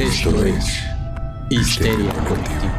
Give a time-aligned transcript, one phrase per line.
[0.00, 0.82] Esto es
[1.50, 2.72] Histeria Colectiva.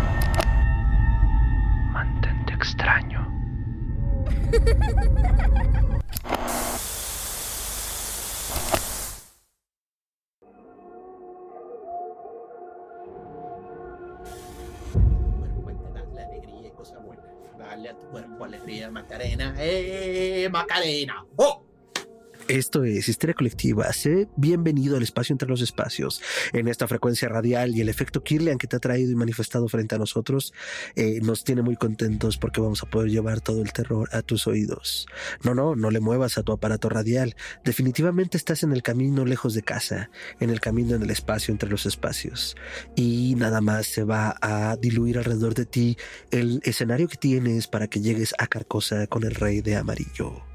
[1.92, 3.22] Mantente extraño.
[15.62, 17.22] cuerpo te das la alegría y cosa buena.
[17.60, 19.54] Dale a tu cuerpo alegría, Macarena.
[19.60, 21.24] ¡Eh, Macarena!
[21.36, 21.71] ¡Oh!
[22.52, 23.94] Esto es Histeria Colectiva.
[23.94, 26.22] Sé bienvenido al espacio entre los espacios.
[26.52, 29.96] En esta frecuencia radial y el efecto Kirlian que te ha traído y manifestado frente
[29.96, 30.54] a nosotros
[30.98, 34.48] eh, nos tiene muy contentos porque vamos a poder llevar todo el terror a tus
[34.48, 35.08] oídos.
[35.46, 37.38] No, no, no le muevas a tu aparato radial.
[37.64, 40.10] Definitivamente estás en el camino lejos de casa,
[40.42, 42.58] en el camino en el espacio entre los espacios.
[42.98, 45.98] Y nada más se va a diluir alrededor de ti
[46.32, 50.51] el escenario que tienes para que llegues a Carcosa con el rey de amarillo.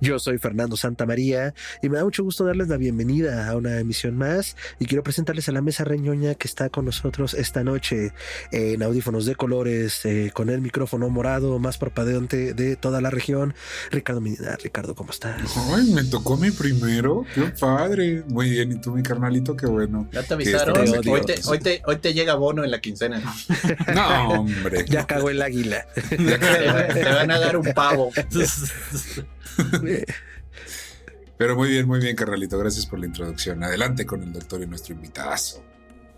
[0.00, 3.78] Yo soy Fernando Santa María y me da mucho gusto darles la bienvenida a una
[3.78, 8.12] emisión más y quiero presentarles a la mesa reñoña que está con nosotros esta noche
[8.52, 13.54] en audífonos de colores, eh, con el micrófono morado más parpadeante de toda la región.
[13.90, 15.40] Ricardo Medina, Ricardo, ¿cómo estás?
[15.74, 17.24] Ay, me tocó mi primero.
[17.34, 18.24] Qué padre.
[18.28, 18.72] Muy bien.
[18.72, 19.56] ¿Y tú, mi carnalito?
[19.56, 20.08] Qué bueno.
[20.12, 20.76] Ya te avisaron.
[20.78, 23.22] Hoy te, hoy, te, hoy te llega bono en la quincena.
[23.94, 24.84] No, hombre.
[24.88, 25.86] Ya cagó el águila.
[25.94, 28.10] Te, te van a dar un pavo.
[31.38, 32.58] Pero muy bien, muy bien, carnalito.
[32.58, 33.62] Gracias por la introducción.
[33.64, 35.64] Adelante con el doctor y nuestro invitazo.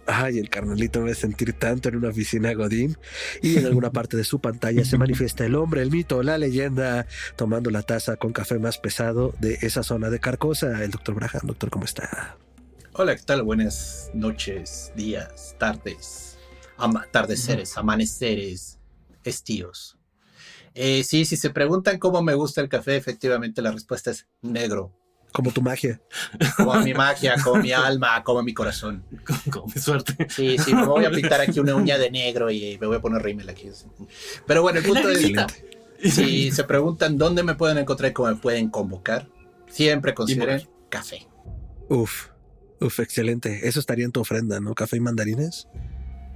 [0.05, 2.97] Ay, el carnalito me debe sentir tanto en una oficina Godín
[3.41, 7.07] y en alguna parte de su pantalla se manifiesta el hombre, el mito, la leyenda,
[7.37, 10.83] tomando la taza con café más pesado de esa zona de Carcosa.
[10.83, 12.37] El doctor Braham, doctor, ¿cómo está?
[12.95, 13.45] Hola, ¿qué tal?
[13.45, 16.37] Buenas noches, días, tardes,
[16.79, 18.81] ama- atardeceres, amaneceres,
[19.23, 19.97] estíos.
[20.75, 24.93] Eh, sí, si se preguntan cómo me gusta el café, efectivamente la respuesta es negro.
[25.33, 26.01] Como tu magia.
[26.57, 29.03] Como mi magia, como mi alma, como mi corazón.
[29.51, 30.27] con mi suerte.
[30.29, 33.01] Sí, sí, me voy a pintar aquí una uña de negro y me voy a
[33.01, 33.71] poner rímel aquí.
[34.47, 35.33] Pero bueno, el punto es,
[36.13, 39.27] si se preguntan dónde me pueden encontrar y cómo me pueden convocar,
[39.71, 41.27] siempre consideren café.
[41.89, 42.29] Uf,
[42.81, 43.67] uf, excelente.
[43.67, 44.75] Eso estaría en tu ofrenda, ¿no?
[44.75, 45.67] Café y mandarines.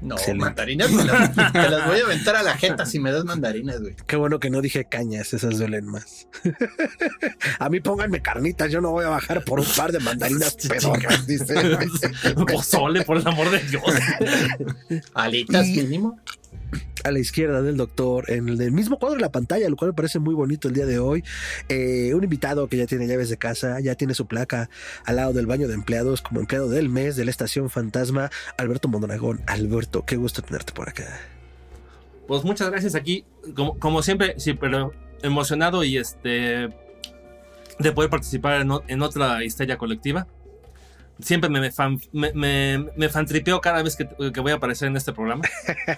[0.00, 0.44] No, Excelente.
[0.44, 3.80] mandarinas te las, te las voy a aventar a la jeta si me das mandarinas,
[3.80, 3.94] güey.
[4.06, 6.28] Qué bueno que no dije cañas, esas duelen más.
[7.58, 11.26] a mí pónganme carnitas, yo no voy a bajar por un par de mandarinas pedorras,
[11.26, 11.54] dice.
[12.52, 13.82] Pozole, por el amor de Dios.
[15.14, 16.20] Alitas mínimo.
[17.04, 19.94] A la izquierda del doctor, en el, mismo cuadro de la pantalla, lo cual me
[19.94, 21.24] parece muy bonito el día de hoy.
[21.68, 24.68] Eh, un invitado que ya tiene llaves de casa, ya tiene su placa
[25.04, 28.88] al lado del baño de empleados como empleado del mes de la estación Fantasma, Alberto
[28.88, 29.40] Mondragón.
[29.46, 31.06] Alberto, qué gusto tenerte por acá.
[32.26, 33.24] Pues muchas gracias aquí.
[33.54, 36.68] Como, como siempre, sí, pero emocionado y este
[37.78, 40.26] de poder participar en, otra histeria colectiva.
[41.18, 44.88] Siempre me, me, fan, me, me, me fantripeo cada vez que, que voy a aparecer
[44.88, 45.44] en este programa.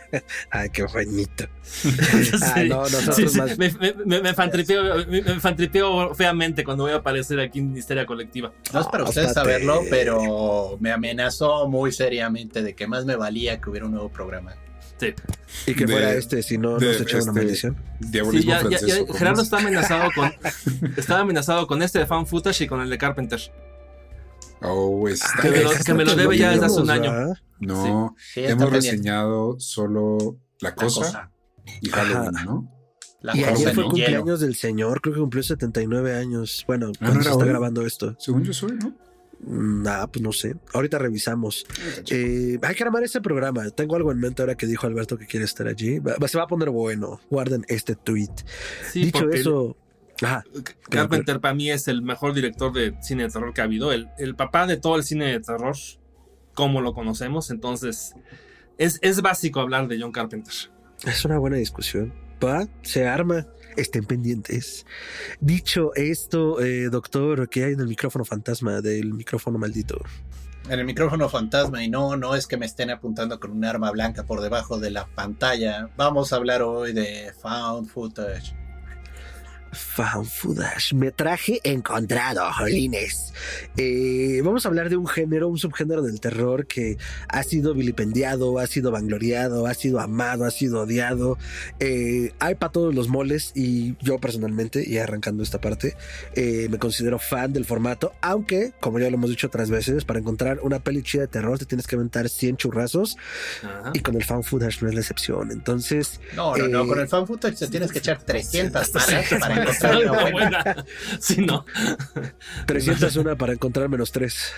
[0.51, 1.45] Ay, qué bonito.
[1.63, 1.91] Sí,
[2.43, 6.63] Ah, no, nosotros sí, sí, más- Me, me, me- me fantripeo, me, me fantripeo feamente
[6.63, 8.53] cuando voy a aparecer aquí en histeria colectiva.
[8.73, 13.17] No es para Ah, ustedes saberlo, pero me amenazó muy seriamente de que más me
[13.17, 14.55] valía que hubiera un nuevo programa.
[15.01, 15.15] Sí.
[15.67, 17.77] Y que De- fuera este, si no nos echaba una este, maldición.
[18.01, 18.89] Sí, Diabolismo ya, ya- francés.
[18.89, 19.47] ya ¿o cómo Gerardo es?
[19.47, 20.33] está amenazado con
[20.97, 23.41] está amenazado con este de fan footage y con el de Carpenter.
[24.63, 25.29] Oh, está.
[25.43, 27.13] Que me lo- que me lo debe ya desde hace un año.
[27.13, 27.37] ¿verdad?
[27.61, 28.91] No, Sí, hemos pendiente.
[28.91, 31.31] reseñado solo La La Cosa, cosa.
[31.81, 32.45] y Halloween, Ajá.
[32.45, 32.75] ¿no?
[33.21, 34.39] La Y cosa ayer fue el cumpleaños hielo.
[34.39, 36.65] del señor, creo que cumplió 79 años.
[36.67, 37.49] Bueno, ¿no cuando se era está hoy?
[37.51, 38.17] grabando esto.
[38.19, 38.95] Según yo soy, ¿no?
[39.41, 40.57] Mm, Ah, pues no sé.
[40.73, 41.65] Ahorita revisamos.
[42.11, 43.71] Eh, hay que armar este programa.
[43.71, 45.99] Tengo algo en mente ahora que dijo Alberto que quiere estar allí.
[46.01, 47.21] Va- se va a poner bueno.
[47.31, 48.31] Guarden este tweet.
[48.93, 49.77] Sí, Dicho porque eso.
[50.23, 50.45] Ajá.
[50.91, 54.09] Carpenter para mí es el mejor director de cine de terror que ha habido, el,
[54.19, 55.77] el papá de todo el cine de terror,
[56.55, 58.15] como lo conocemos, entonces
[58.79, 60.55] es, es básico hablar de John Carpenter.
[61.05, 62.13] Es una buena discusión.
[62.45, 63.47] Va, se arma.
[63.77, 64.87] Estén pendientes.
[65.41, 70.01] Dicho esto, eh, doctor, ¿qué hay en el micrófono fantasma del micrófono maldito?
[70.69, 73.93] En el micrófono fantasma, y no, no es que me estén apuntando con un arma
[73.93, 75.91] blanca por debajo de la pantalla.
[75.97, 78.57] Vamos a hablar hoy de Found Footage.
[79.73, 80.95] Fan footage.
[80.95, 83.33] Me traje encontrado, jolines.
[83.77, 86.97] Eh, vamos a hablar de un género, un subgénero del terror que
[87.29, 91.39] ha sido vilipendiado, ha sido vangloriado, ha sido amado, ha sido odiado.
[91.81, 95.97] Eh, hay para todos los moles y yo personalmente, y arrancando esta parte,
[96.35, 100.19] eh, me considero fan del formato, aunque, como ya lo hemos dicho otras veces, para
[100.21, 103.17] encontrar una peli chida de terror te tienes que aventar 100 churrazos
[103.63, 103.91] Ajá.
[103.95, 105.51] y con el fan footage no es la excepción.
[105.53, 109.25] Entonces, No, no, no, Eh, con el fan footage te tienes que echar 300 balas
[109.41, 110.63] para encontrar Está una buena.
[110.63, 110.85] buena.
[111.21, 111.65] Sí, no.
[112.67, 114.53] 301 para encontrar menos 3.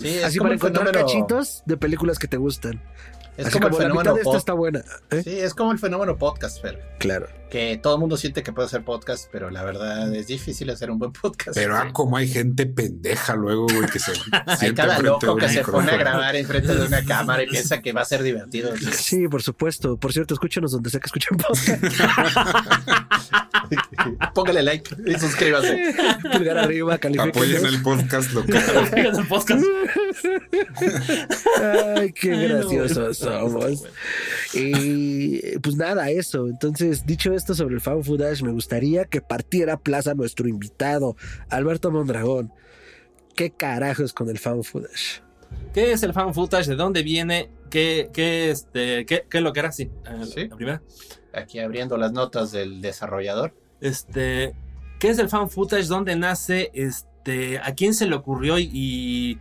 [0.00, 2.80] Sí, es Así como para encontrar fenómeno- cachitos de películas que te gustan.
[3.36, 4.84] Es Así como el como la mitad fenómeno de esta pod- está buena.
[5.10, 5.22] ¿eh?
[5.24, 6.80] Sí, es como el fenómeno podcast, Fer.
[7.00, 7.26] Claro.
[7.50, 10.90] Que todo el mundo siente que puede hacer podcast, pero la verdad es difícil hacer
[10.90, 11.56] un buen podcast.
[11.56, 14.12] Pero ah, como hay gente pendeja luego, güey, que se
[14.60, 17.92] Hay cada loco que se pone a grabar enfrente de una cámara y piensa que
[17.92, 18.70] va a ser divertido.
[18.92, 19.96] Sí, por supuesto.
[19.96, 21.82] Por cierto, escúchanos donde sea que escuchen podcast.
[24.34, 25.94] Póngale like y suscríbase.
[26.32, 27.66] Pulgar arriba, Apoyen califiquen.
[27.66, 28.62] el podcast local.
[28.94, 29.64] Oigan el podcast.
[31.96, 33.84] Ay, qué graciosos somos.
[34.54, 36.46] Y pues nada, eso.
[36.46, 41.16] Entonces, dicho esto sobre el fan footage, me gustaría que partiera a plaza nuestro invitado,
[41.48, 42.52] Alberto Mondragón.
[43.34, 45.22] ¿Qué carajos con el fan footage?
[45.72, 46.68] ¿Qué es el fan footage?
[46.68, 47.50] ¿De dónde viene?
[47.68, 49.72] ¿Qué, qué, este, qué, qué es lo que era?
[49.72, 50.48] Sí, eh, Sí.
[50.48, 50.82] la primera.
[51.32, 53.54] Aquí abriendo las notas del desarrollador.
[53.80, 54.54] Este,
[55.00, 55.86] ¿qué es el fan footage?
[55.88, 56.70] ¿Dónde nace?
[56.74, 59.38] Este, ¿a quién se le ocurrió y, y,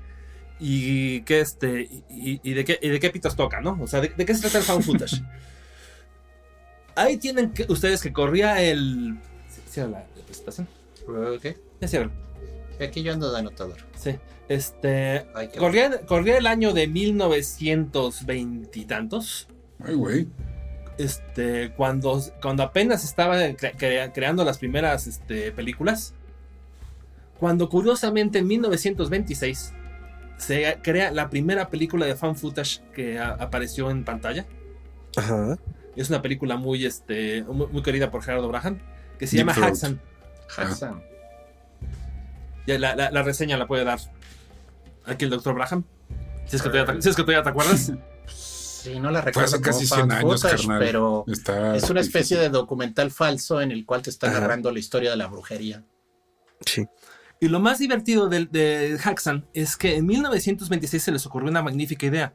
[0.65, 3.77] y qué este y, y de qué y de qué pitos toca, ¿no?
[3.81, 5.21] O sea, ¿de, de qué se trata el fan footage?
[6.95, 9.17] Ahí tienen que, ustedes que corría el
[9.49, 10.67] ¿Sí- cierra la, la presentación.
[11.07, 11.57] Ok.
[11.81, 12.11] Ya cierra.
[12.79, 13.77] Aquí yo ando de anotador.
[13.97, 14.15] Sí.
[14.47, 19.47] Este, Ay, corría, corría el año de 1920 y tantos.
[19.83, 20.27] Ay, güey.
[20.97, 26.13] este, cuando, cuando apenas estaba cre- cre- creando las primeras este, películas,
[27.39, 29.73] cuando curiosamente en 1926
[30.45, 34.45] se crea la primera película de fan footage que a- apareció en pantalla.
[35.15, 35.57] Ajá.
[35.95, 38.79] Es una película muy, este, muy, muy querida por Gerardo Braham,
[39.19, 39.67] que se Deep llama.
[39.67, 40.01] Haxan.
[40.57, 41.03] Hassan.
[42.65, 43.99] Ya La, la- la reseña la puede dar
[45.05, 45.83] aquí el doctor Braham.
[46.45, 47.91] Si es que todavía te, si es que todavía te acuerdas.
[48.83, 50.79] Sí, no la Fue recuerdo hace como casi fan 100 años, footage, carnal.
[50.79, 52.39] pero Está es una especie difícil.
[52.39, 55.85] de documental falso en el cual te está narrando la historia de la brujería.
[56.65, 56.85] Sí.
[57.43, 61.61] Y lo más divertido de, de Haxan es que en 1926 se les ocurrió una
[61.61, 62.33] magnífica idea.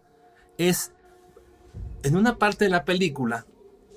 [0.59, 0.93] Es,
[2.03, 3.47] en una parte de la película,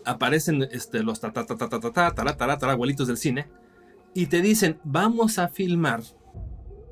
[0.06, 3.50] aparecen este, los abuelitos del cine
[4.14, 6.02] y te dicen, vamos a filmar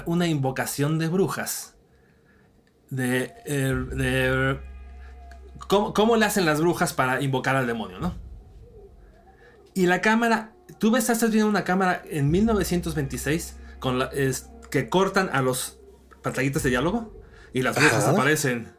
[0.06, 1.78] una invocación de brujas.
[2.90, 4.60] De, eh, de
[5.70, 8.16] ¿cómo, cómo, le hacen las brujas para invocar al demonio, ¿no?
[9.74, 14.90] Y la cámara, tú ves, estás viendo una cámara en 1926 con la- es- que
[14.90, 15.80] cortan a los
[16.22, 17.20] pantallitas de diálogo
[17.54, 18.12] y las brujas Ajá.
[18.12, 18.74] aparecen.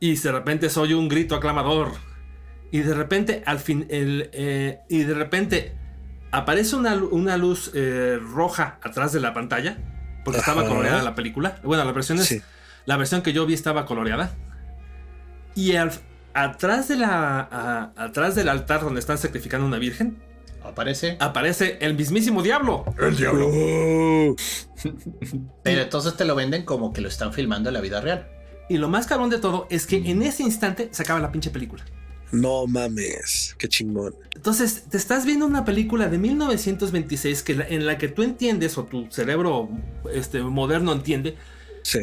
[0.00, 1.92] Y de repente se oye un grito aclamador.
[2.70, 5.76] Y de repente, al fin, el, eh, y de repente
[6.32, 9.78] aparece una, una luz eh, roja atrás de la pantalla.
[10.24, 11.58] Porque estaba coloreada la película.
[11.62, 12.40] Bueno, la versión es Sí.
[12.86, 14.32] la versión que yo vi estaba coloreada.
[15.54, 15.92] Y al-
[16.32, 20.16] atrás, de la, a- atrás del altar donde están sacrificando a una virgen,
[20.64, 21.16] Aparece.
[21.20, 22.84] aparece el mismísimo diablo.
[23.00, 23.48] El diablo.
[23.52, 24.36] Oh.
[25.62, 28.28] Pero entonces te lo venden como que lo están filmando en la vida real.
[28.68, 31.50] Y lo más cabrón de todo es que en ese instante se acaba la pinche
[31.50, 31.84] película.
[32.32, 34.14] No mames, qué chingón.
[34.34, 38.76] Entonces, te estás viendo una película de 1926 que la- en la que tú entiendes,
[38.78, 39.68] o tu cerebro
[40.12, 41.36] este, moderno entiende,
[41.82, 42.00] Sí.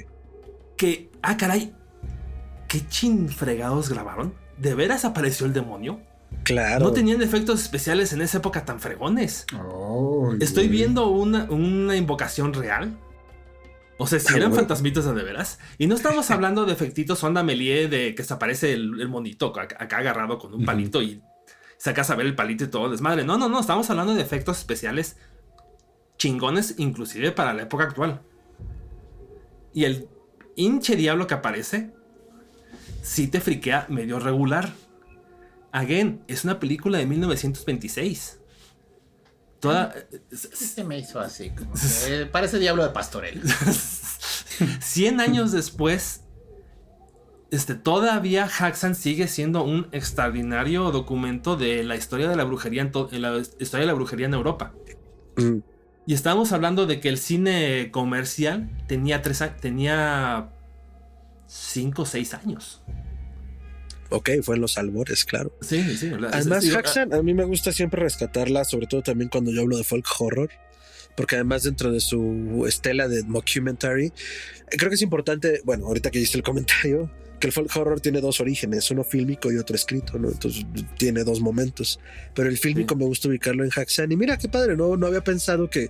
[0.78, 1.74] que, ah, caray,
[2.70, 4.34] ¿qué chin fregados grabaron?
[4.58, 6.00] ¿De veras apareció el demonio?
[6.44, 6.86] Claro.
[6.86, 9.46] No tenían efectos especiales en esa época tan fregones.
[10.40, 10.70] Estoy güey.
[10.70, 12.98] viendo una, una invocación real.
[13.98, 14.56] O sea, si eran bueno.
[14.56, 15.60] fantasmitas de veras.
[15.78, 19.48] Y no estamos hablando de efectitos onda melie de que se aparece el, el monito
[19.48, 21.22] acá, agarrado con un palito y
[21.78, 23.24] sacas a ver el palito y todo desmadre.
[23.24, 23.60] No, no, no.
[23.60, 25.18] Estamos hablando de efectos especiales
[26.18, 28.22] chingones, inclusive para la época actual.
[29.74, 30.08] Y el
[30.56, 31.92] hinche diablo que aparece,
[33.02, 34.72] sí te friquea medio regular.
[35.72, 38.40] Again, es una película de 1926.
[39.60, 39.94] Toda.
[40.32, 41.52] Sí se me hizo así.
[41.52, 43.42] Como que, eh, parece diablo de pastorel.
[44.82, 46.22] 100 años después,
[47.52, 52.92] este, todavía Haxan sigue siendo un extraordinario documento de la historia de la brujería en,
[53.12, 54.74] en la historia de la brujería en Europa.
[55.38, 55.60] Mm,
[56.08, 60.50] Y estamos hablando de que el cine comercial tenía tres tenía
[61.48, 62.82] 5 o 6 años.
[64.12, 65.58] Ok, fue en los albores, claro.
[65.62, 66.10] Sí, sí.
[66.10, 69.62] la- Además, digo, Haxan, a mí me gusta siempre rescatarla, sobre todo también cuando yo
[69.62, 70.50] hablo de folk horror,
[71.16, 74.14] porque además dentro de su estela de mockumentary,
[74.70, 78.22] creo que es importante, bueno, ahorita que hiciste el comentario, que el folk horror tiene
[78.22, 80.30] dos orígenes, uno fílmico y otro escrito, ¿no?
[80.30, 80.64] Entonces
[81.00, 82.00] tiene dos momentos,
[82.36, 83.00] pero el fílmico Sí.
[83.00, 85.90] me gusta ubicarlo en Haxan y mira qué padre, no, no había pensado que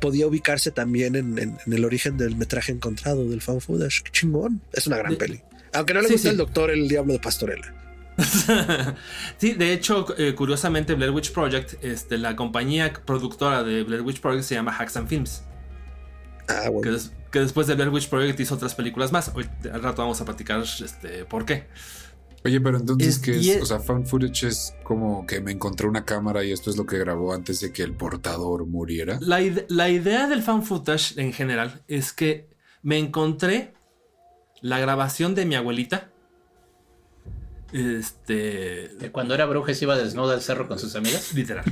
[0.00, 4.12] podía ubicarse también en, en- en el origen del metraje encontrado del fan footage, qué
[4.12, 5.40] chingón, es una gran De- peli.
[5.74, 6.32] Aunque no le Sí, gusta sí.
[6.32, 7.74] el doctor, el diablo de Pastorela.
[9.38, 14.20] sí, de hecho, eh, curiosamente, Blair Witch Project, este, la compañía productora de Blair Witch
[14.20, 15.42] Project se llama Haxan Films.
[16.48, 16.92] Ah, que, bueno.
[16.92, 19.32] des- que después de Blair Witch Project hizo otras películas más.
[19.34, 21.66] Hoy al rato vamos a platicar este, por qué.
[22.44, 23.46] Oye, pero entonces, Es- ¿qué es?
[23.48, 26.76] es- O sea, fan footage es como que me encontré una cámara y esto es
[26.76, 29.18] lo que grabó antes de que el portador muriera.
[29.20, 32.48] La, ide- la idea del fan footage en general es que
[32.82, 33.73] me encontré
[34.64, 36.08] la grabación de mi abuelita.
[37.72, 38.88] Este.
[38.98, 41.34] De cuando era bruja se iba desnuda al cerro con sus amigas.
[41.34, 41.64] Literal.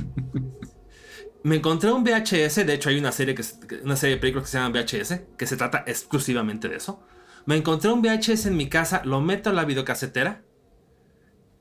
[1.43, 3.43] Me encontré un VHS, de hecho hay una serie, que,
[3.83, 7.01] una serie de películas que se llaman VHS, que se trata exclusivamente de eso.
[7.45, 10.43] Me encontré un VHS en mi casa, lo meto a la videocasetera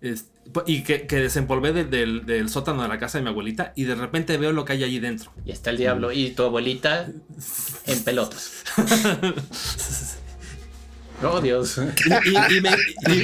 [0.03, 0.27] es-
[0.67, 3.85] y que, que desempolvé de- del, del sótano de la casa de mi abuelita y
[3.85, 5.33] de repente veo lo que hay allí dentro.
[5.47, 6.13] Y está el diablo.
[6.13, 7.09] Y tu abuelita
[7.87, 8.65] en pelotas.
[11.25, 11.79] Oh, Dios.
[11.79, 12.71] Y, y- y me,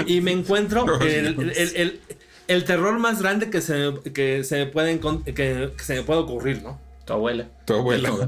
[0.07, 2.01] y- me encuentro el, el- el- el-
[2.49, 6.63] el terror más grande que se, que se, puede, que, que se me puede ocurrir,
[6.63, 6.81] ¿no?
[7.09, 7.49] Tu abuela.
[7.65, 8.11] Tu abuela.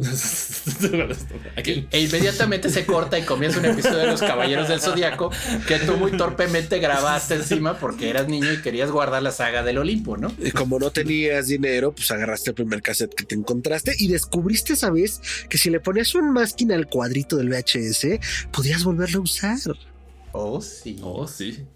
[1.59, 1.87] Aquí.
[1.91, 5.31] E inmediatamente se corta y comienza un episodio de Los Caballeros del Zodiaco
[5.69, 9.77] que tú muy torpemente grabaste encima porque eras niño y querías guardar la saga del
[9.77, 10.33] Olimpo, ¿no?
[10.39, 14.73] Y como no tenías dinero, pues agarraste el primer cassette que te encontraste y descubriste
[14.73, 15.21] esa vez
[15.51, 19.59] que si le ponías un masking al cuadrito del VHS, podías volverlo a usar.
[20.33, 20.99] Oh, sí.
[21.03, 21.67] Oh, sí.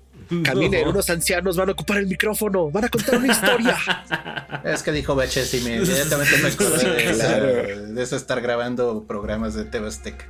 [0.45, 0.91] Caminen, No.
[0.91, 3.77] unos ancianos van a ocupar el micrófono, van a contar una historia.
[4.65, 7.47] Es que dijo VHS y me- inmediatamente me acordé de, eso, Claro.
[7.93, 10.25] de eso estar grabando programas de TV Azteca.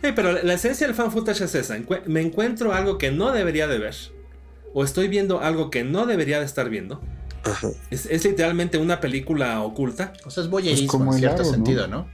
[0.00, 1.76] Pero la esencia del fan footage es esa.
[2.06, 3.94] Me encuentro algo que no debería de ver.
[4.74, 7.00] O estoy viendo algo que no debería de estar viendo.
[7.44, 7.68] Ajá.
[7.90, 10.12] Es, es literalmente una película oculta.
[10.24, 11.54] O sea, es boyerismo como en el cierto aro, ¿no?
[11.54, 12.08] sentido, ¿no?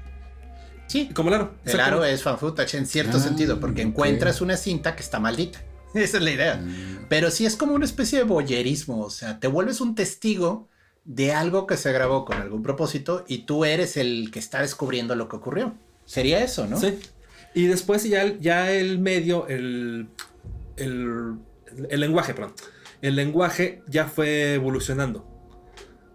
[0.89, 1.55] Sí, Como claro.
[1.65, 5.19] el aro es fan footage en cierto Ah, sentido porque encuentras una cinta que está
[5.19, 5.61] maldita.
[6.01, 6.57] Esa es la idea.
[6.57, 7.07] Mm.
[7.09, 10.69] Pero sí es como una especie de boyerismo, o sea, te vuelves un testigo
[11.05, 15.15] de algo que se grabó con algún propósito y tú eres el que está descubriendo
[15.17, 15.75] lo que ocurrió.
[16.05, 16.79] Sería eso, ¿no?
[16.79, 16.99] Sí.
[17.55, 20.09] Y después ya, el- ya el medio, el,
[20.77, 21.35] el,
[21.91, 22.55] el lenguaje, perdón.
[23.03, 25.29] El lenguaje ya fue evolucionando.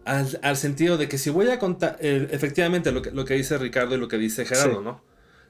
[0.05, 3.33] Al, al sentido de que si voy a contar, eh, efectivamente lo que, lo que
[3.33, 4.83] dice Ricardo y lo que dice Gerardo, Sí.
[4.85, 5.01] ¿no?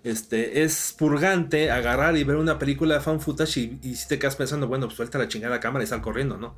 [0.10, 4.20] Este, es purgante agarrar y ver una película de fan footage y, y si te
[4.20, 6.56] quedas pensando, bueno, pues suelta la chingada cámara y sal corriendo, ¿no?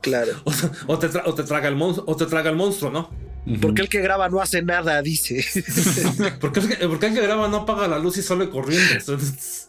[0.00, 0.32] Claro.
[0.44, 0.52] O,
[0.92, 3.10] o te, tra- o te traga el monstruo, o te traga el monstruo, ¿no?
[3.60, 5.44] Porque el que graba no hace nada, dice.
[6.40, 8.92] ¿Por qué, por qué el que graba no apaga la luz y sale corriendo?
[8.92, 9.68] Entonces,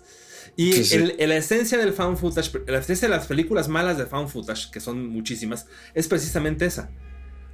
[0.55, 0.95] y Sí, sí.
[0.95, 4.29] el- el- la esencia del fan footage, la esencia de las películas malas de fan
[4.29, 6.89] footage, que son muchísimas, es precisamente esa.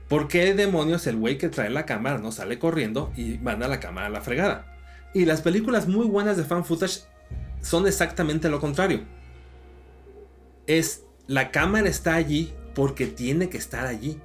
[0.08, 3.80] ¿Por qué demonios el güey que trae la cámara no sale corriendo y manda la
[3.82, 4.73] cámara a la fregada?
[5.14, 7.02] Y las películas muy buenas de fan footage
[7.62, 9.02] son exactamente lo contrario.
[10.68, 14.20] Es la cámara está allí porque tiene que estar allí.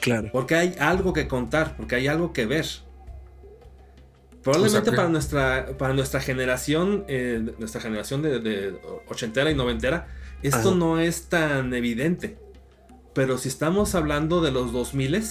[0.00, 0.28] Claro.
[0.32, 2.66] Porque hay algo que contar, porque hay algo que ver.
[4.42, 9.50] Probablemente O sea que- para, nuestra, para nuestra generación, eh, nuestra generación de, de ochentera
[9.50, 10.06] y noventera,
[10.42, 10.74] esto Ajá.
[10.78, 12.38] no es tan evidente.
[13.14, 15.22] Pero si estamos hablando de los 2000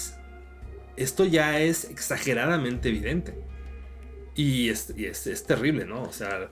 [0.98, 3.38] esto ya es exageradamente evidente.
[4.38, 6.04] Y, es, y es- es terrible, ¿no?
[6.04, 6.50] O sea,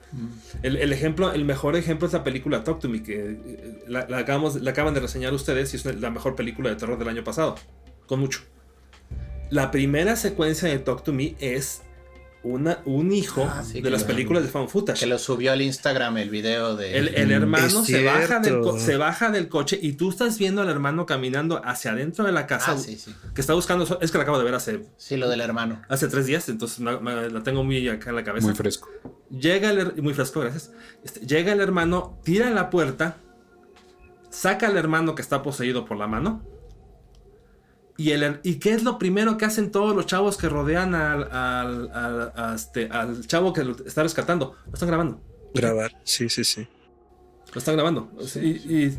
[0.62, 3.14] el, el ejemplo, el mejor ejemplo es la película Talk to Me, que
[3.46, 6.76] eh, la, la acabamos- la acaban de reseñar ustedes y es la mejor película de
[6.76, 7.54] terror del año pasado.
[8.06, 8.40] Con mucho.
[9.50, 11.82] La primera secuencia de Talk to Me es
[12.46, 15.00] una, un hijo Ah, sí, de las lo- películas de Found Footage.
[15.00, 16.96] Que lo subió al Instagram el video de...
[16.96, 20.68] El, el hermano se baja, del se baja del coche y tú estás viendo al
[20.68, 23.14] hermano caminando hacia adentro de la casa Ah, sí, sí.
[23.34, 23.84] que está buscando.
[24.00, 25.82] Es que la acabo de ver hace, Sí, lo del hermano.
[25.88, 28.46] hace tres días, entonces me- me- la tengo muy acá en la cabeza.
[28.46, 28.88] Muy fresco.
[29.30, 30.70] Llega el muy fresco, gracias.
[31.04, 33.16] Este, llega el hermano, tira la puerta,
[34.30, 36.42] saca al hermano que está poseído por la mano.
[37.98, 40.94] Y, el, her- ¿Y qué es lo primero que hacen todos los chavos que rodean
[40.94, 44.54] al, al, al- a este, al chavo que lo está rescatando?
[44.66, 45.20] Lo están grabando.
[45.54, 45.92] Grabar.
[46.04, 46.66] Sí, sí, sí.
[47.54, 48.10] Lo están grabando.
[48.36, 48.98] Y, y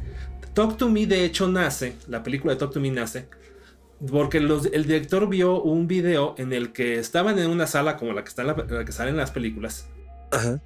[0.54, 3.28] Talk to Me, de hecho, nace, la película de Talk to Me nace,
[4.10, 8.14] porque los- el director vio un video en el que estaban en una sala como
[8.14, 9.88] la que, está en la, la que sale en las películas.
[10.32, 10.60] Ajá.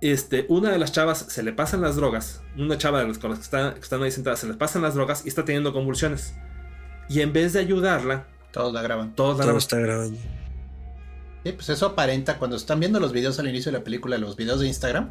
[0.00, 2.42] Este, una de las chavas se le pasan las drogas.
[2.56, 4.82] Una chava de las con las que están, que están ahí sentadas se les pasan
[4.82, 6.34] las drogas y está teniendo convulsiones.
[7.08, 9.14] Y en vez de ayudarla, Todos la graban.
[9.14, 9.58] todos la Todo graban.
[9.58, 10.18] está grabando.
[11.44, 14.36] Sí, pues eso aparenta cuando están viendo los videos al inicio de la película, los
[14.36, 15.10] videos de Instagram,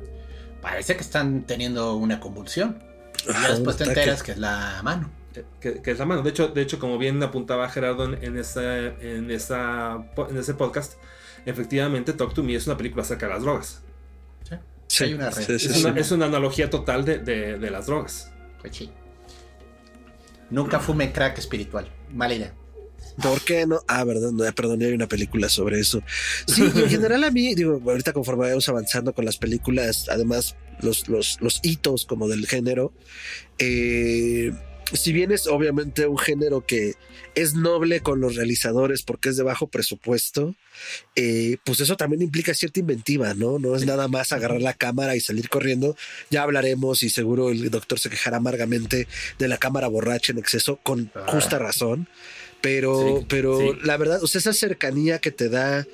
[0.61, 2.81] parece que están teniendo una convulsión.
[3.27, 5.09] Y ya después te enteras que es la mano.
[5.59, 6.21] que, que es la mano.
[6.23, 10.53] De hecho, de hecho, como bien apuntaba Gerardo en, en, esa, en, esa, en ese
[10.53, 10.93] podcast,
[11.45, 13.81] efectivamente Talk to Me es una película acerca de las drogas.
[14.87, 15.43] Sí, Hay una red.
[15.45, 15.85] sí, sí, Es sí.
[15.85, 18.29] una, es una analogía total de, de- de las drogas.
[18.59, 18.91] Pues sí.
[20.51, 21.91] Nunca fume crack espiritual.
[22.11, 22.53] Mala idea.
[23.21, 23.81] ¿Por qué no?
[23.87, 26.01] Ah, verdad, no, perdón, hay una película sobre eso.
[26.47, 31.07] Sí, en general a mí, digo, ahorita conforme vamos avanzando con las películas, además los,
[31.07, 32.93] los, los hitos como del género,
[33.57, 34.51] eh,
[34.93, 36.95] si bien es obviamente un género que
[37.35, 40.55] es noble con los realizadores porque es de bajo presupuesto,
[41.15, 43.59] eh, pues eso también implica cierta inventiva, ¿no?
[43.59, 45.95] No es nada más agarrar la cámara y salir corriendo.
[46.29, 49.07] Ya hablaremos y seguro el doctor se quejará amargamente
[49.39, 52.07] de la cámara borracha en exceso con justa razón.
[52.61, 53.79] Pero, Sí, pero sí.
[53.83, 55.87] la verdad, o sea, esa cercanía que te da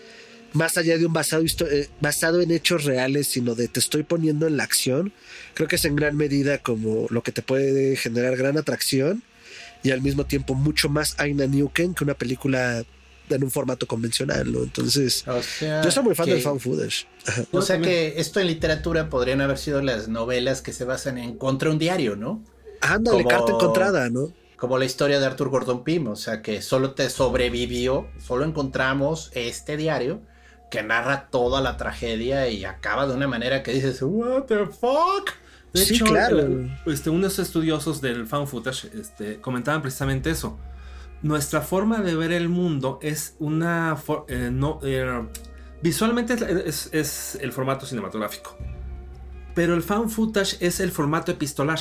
[0.58, 4.48] más allá de un basado, eh, basado en hechos reales, sino de te estoy poniendo
[4.48, 5.14] en la acción,
[5.54, 9.24] creo que es en gran medida como lo que te puede generar gran atracción
[9.84, 12.84] y al mismo tiempo mucho más Aina Newken que una película
[13.30, 14.64] en un formato convencional, ¿no?
[14.64, 17.06] Entonces, O sea, yo soy muy fan que- del fan footage.
[17.52, 21.38] O sea que esto en literatura podrían haber sido las novelas que se basan en
[21.38, 22.42] contra un diario, ¿no?
[22.82, 24.34] Ándale, Como- carta encontrada, ¿no?
[24.56, 29.30] Como la historia de Arthur Gordon Pym, o sea que solo te sobrevivió, solo encontramos
[29.34, 30.22] este diario
[30.70, 35.32] que narra toda la tragedia y acaba de una manera que dices, what the fuck?
[35.74, 36.40] De Sí, hecho, claro.
[36.40, 40.58] el- este, unos estudiosos del fan footage este, comentaban precisamente eso.
[41.22, 43.96] Nuestra forma de ver el mundo es una...
[43.96, 45.24] for- eh, no, eh,
[45.82, 48.58] visualmente es, es- es el formato cinematográfico.
[49.56, 51.80] Pero el fan footage es el formato epistolar.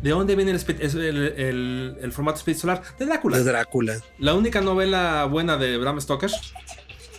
[0.00, 0.60] ¿De dónde viene el,
[1.00, 2.82] el- el- el formato epistolar?
[2.98, 3.38] De Drácula.
[3.38, 3.94] De Drácula.
[4.18, 6.30] La única novela buena de Bram Stoker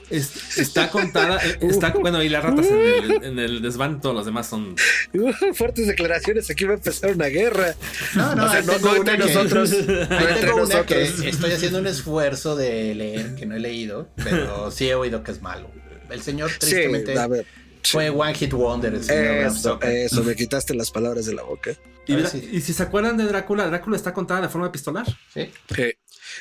[0.09, 1.37] es- está contada.
[1.45, 4.75] eh, está, bueno, y las ratas en el, en el desván, todos los demás son.
[5.13, 7.75] Uh, fuertes declaraciones, aquí va a empezar una guerra.
[8.15, 9.71] No, no, O sea, no, no entre nosotros.
[9.87, 13.59] No Ahí entre tengo una que estoy haciendo un esfuerzo de leer, que no he
[13.59, 15.69] leído, pero sí he oído que es malo.
[16.09, 17.45] El señor tristemente Sí, a ver.
[17.83, 21.43] fue One Hit Wonder, el señor Bram Eso, eso, me quitaste las palabras de la
[21.43, 21.71] boca.
[22.07, 25.05] Ver y si se acuerdan de Drácula, Drácula está contada de forma epistolar.
[25.33, 25.49] Sí.
[25.73, 25.93] Sí.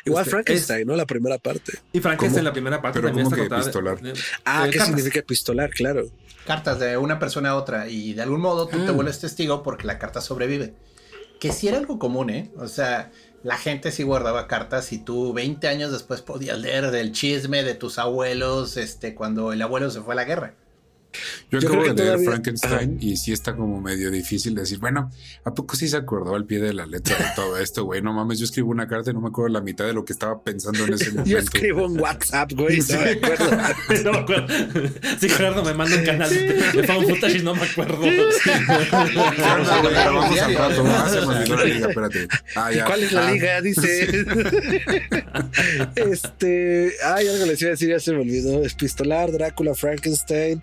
[0.05, 0.97] Igual Este, Frankenstein, ¿no?
[0.97, 1.73] La primera parte.
[1.93, 2.49] Y Frankenstein, ¿Cómo?
[2.49, 4.87] la primera parte, Pero también ¿cómo está que de- de- Ah, ¿qué cartas.
[4.87, 5.71] significa epistolar?
[5.71, 6.07] Claro.
[6.45, 8.93] cartas de una persona a otra y de algún modo tú te Ah.
[8.93, 10.75] vuelves testigo porque la carta sobrevive.
[11.39, 12.51] Que sí era algo común, ¿eh?
[12.57, 13.13] O sea,
[13.45, 17.75] la gente sí guardaba cartas y tú 20 años después podías leer del chisme de
[17.75, 20.55] tus abuelos este, cuando el abuelo se fue a la guerra.
[21.51, 22.99] Yo Yo acabo creo de que leer todavía- Frankenstein Ajá.
[23.01, 25.11] y sí está como medio difícil decir, bueno,
[25.45, 28.01] ¿a poco sí se acordó al pie de la letra de todo esto, güey?
[28.03, 30.13] No mames, yo escribo una carta y no me acuerdo la mitad de lo que
[30.13, 31.31] estaba pensando en ese momento.
[31.31, 32.79] Yo escribo en WhatsApp, güey.
[32.81, 33.51] No me acuerdo.
[34.05, 34.47] no me acuerdo.
[35.21, 38.01] Sí, Gerardo me manda un canal de, de fan footage y no me acuerdo.
[38.05, 40.85] Ya, no, güey, grabamos al rato.
[40.87, 42.29] Ah, se me olvidó la liga, espérate.
[42.57, 42.85] Ah, ¿Y ya.
[42.87, 43.61] cuál es la Ah, liga?
[43.61, 44.25] Dice.
[45.97, 46.93] este.
[47.05, 48.65] Ay, algo les iba a decir, ya se me olvidó.
[48.65, 50.63] Epistolar, Drácula, Frankenstein.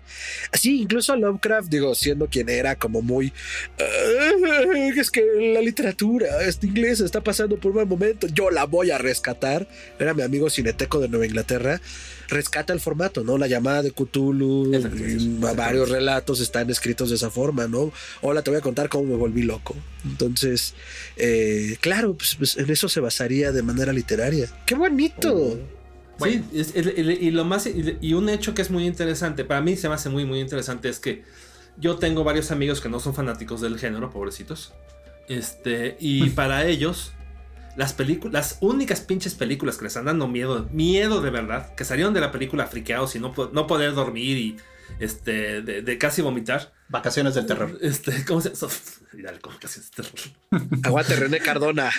[0.52, 3.32] Sí, incluso Lovecraft, digo, siendo quien era como muy.
[3.78, 5.24] "Ah, es que
[5.54, 8.26] la literatura este inglés está pasando por un mal momento.
[8.28, 9.66] Yo la voy a rescatar.
[9.98, 11.80] Era mi amigo cineteco de Nueva Inglaterra.
[12.28, 13.38] Rescata el formato, ¿no?
[13.38, 17.92] La llamada de Cthulhu, y varios relatos están escritos de esa forma, ¿no?
[18.20, 19.74] Hola, te voy a contar cómo me volví loco.
[20.04, 20.74] Entonces,
[21.16, 24.48] eh, claro, pues, pues, en eso se basaría de manera literaria.
[24.64, 25.58] ¡Qué bonito!
[26.28, 29.60] Sí, es- el- y lo más y, y un hecho que es muy interesante, para
[29.60, 31.24] mí se me hace muy muy interesante es que
[31.76, 34.72] yo tengo varios amigos que no son fanáticos del género, pobrecitos.
[35.28, 37.12] Este, y para ellos
[37.76, 41.84] las películas, las únicas pinches películas que les están dando miedo, miedo de verdad, que
[41.84, 44.56] salieron de la película friqueados y no, no poder dormir y
[44.98, 46.72] este de, de casi vomitar.
[46.88, 47.78] Vacaciones del terror.
[47.80, 48.50] Este, ¿cómo se
[49.40, 50.80] como Vacaciones de terror.
[50.82, 51.90] Aguante René Cardona.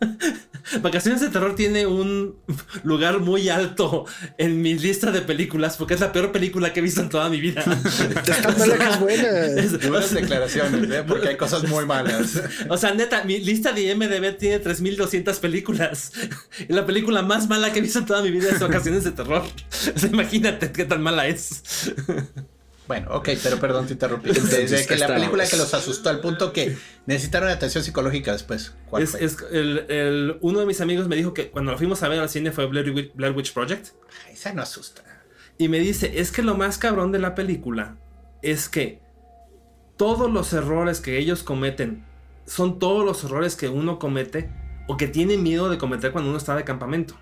[0.80, 2.36] Vacaciones de terror tiene un
[2.84, 4.06] lugar muy alto
[4.38, 7.28] en mi lista de películas porque es la peor película que he visto en toda
[7.28, 7.62] mi vida.
[8.26, 9.28] Está mala que es buena.
[9.46, 11.04] Es- Buenas declaraciones, ¿eh?
[11.06, 12.40] Porque hay cosas muy malas.
[12.68, 16.12] o sea, neta, mi lista de IMDb tiene 3200 películas.
[16.68, 19.10] Y la película más mala que he visto en toda mi vida es Vacaciones de
[19.12, 19.42] terror.
[19.94, 21.62] O sea, imagínate qué tan mala es.
[22.86, 24.30] Bueno, ok, pero perdón, te interrumpí.
[24.30, 28.74] Desde que la película que los asustó al punto que necesitaron atención psicológica después.
[28.90, 29.24] ¿Cuál Es, fue?
[29.24, 32.20] es- el- el- uno de mis amigos me dijo que cuando lo fuimos a ver
[32.20, 33.88] al cine fue Blair Witch, Blair Witch Project.
[34.30, 35.02] Esa no asusta.
[35.56, 37.96] Y me dice, es que lo más cabrón de la película
[38.42, 39.00] es que
[39.96, 42.04] todos los errores que ellos cometen
[42.46, 44.50] son todos los errores que uno comete
[44.88, 47.18] o que tiene miedo de cometer cuando uno está de campamento.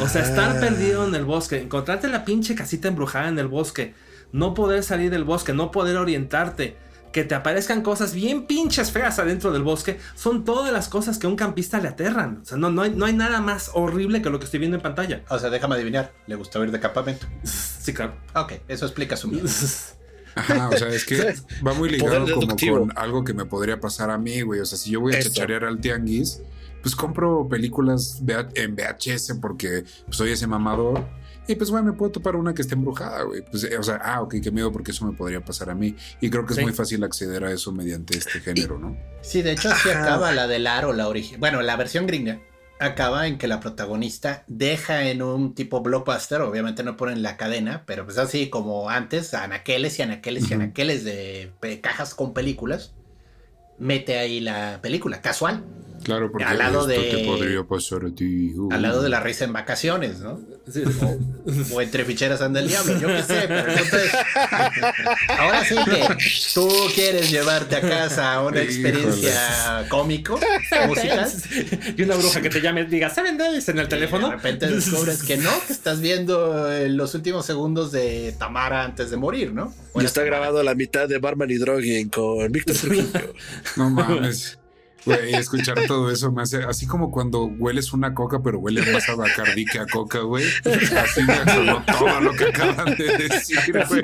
[0.00, 0.60] O sea, estar Ah.
[0.60, 3.94] perdido en el bosque, encontrarte la pinche casita embrujada en el bosque,
[4.34, 6.76] no poder salir del bosque, no poder orientarte,
[7.12, 11.28] que te aparezcan cosas bien pinches feas adentro del bosque, son todas las cosas que
[11.28, 12.40] a un campista le aterran.
[12.42, 14.76] O sea, no, no, hay, no hay nada más horrible que lo que estoy viendo
[14.76, 15.22] en pantalla.
[15.28, 16.12] O sea, déjame adivinar.
[16.26, 17.26] Le gustó ir de campamento.
[17.44, 18.16] Sí, claro.
[18.34, 19.46] Ok, eso explica su miedo.
[20.34, 24.10] Ajá, o sea, es que va muy ligado como con algo que me podría pasar
[24.10, 24.58] a mí, güey.
[24.58, 26.42] O sea, si yo voy a chacharear al tianguis,
[26.82, 28.20] pues compro películas
[28.56, 31.06] en VHS porque soy ese mamador.
[31.46, 33.42] Y pues, güey, me puedo topar una que esté embrujada, güey.
[33.42, 35.94] Pues, eh, o sea, ah, ok, qué miedo, porque eso me podría pasar a mí.
[36.20, 36.62] Y creo que es Sí.
[36.62, 38.96] muy fácil acceder a eso mediante este género, ¿no?
[39.20, 40.00] Sí, de hecho, sí Ajá.
[40.02, 41.40] acaba la del aro, la original.
[41.40, 42.40] Bueno, la versión gringa
[42.80, 47.84] acaba en que la protagonista deja en un tipo blockbuster, obviamente no ponen la cadena,
[47.86, 50.62] pero pues así como antes, anaqueles y anaqueles y Ujú.
[50.62, 51.52] anaqueles de
[51.82, 52.92] cajas con películas,
[53.78, 55.64] mete ahí la película, casual,
[56.04, 58.52] Claro, porque Al lado esto de- te podría pasar a ti.
[58.56, 58.68] uh.
[58.72, 60.38] al lado de la risa en vacaciones, ¿no?
[60.70, 60.82] Sí.
[61.72, 64.12] O entre ficheras anda el diablo, yo qué sé, pero el punto es-
[65.38, 66.06] Ahora sí que
[66.54, 70.38] tú quieres llevarte a casa una experiencia cómico,
[70.88, 71.30] musical.
[71.96, 74.28] y una bruja que te llame y diga, ¿saben Days en el teléfono?
[74.28, 79.10] De repente descubres que no, que estás viendo eh, los últimos segundos de Tamara antes
[79.10, 79.72] de morir, ¿no?
[79.74, 80.36] Y Bueno, está Tamara.
[80.38, 83.34] grabado a la mitad de Barman y Drogen con Víctor Trujillo.
[83.76, 84.58] No mames.
[85.04, 89.08] Güey, escuchar todo eso me hace así como cuando hueles una coca, pero huele más
[89.08, 90.44] a Bacardi que a coca, güey.
[90.64, 94.02] Así me sonó todo lo que acaban de decir, güey.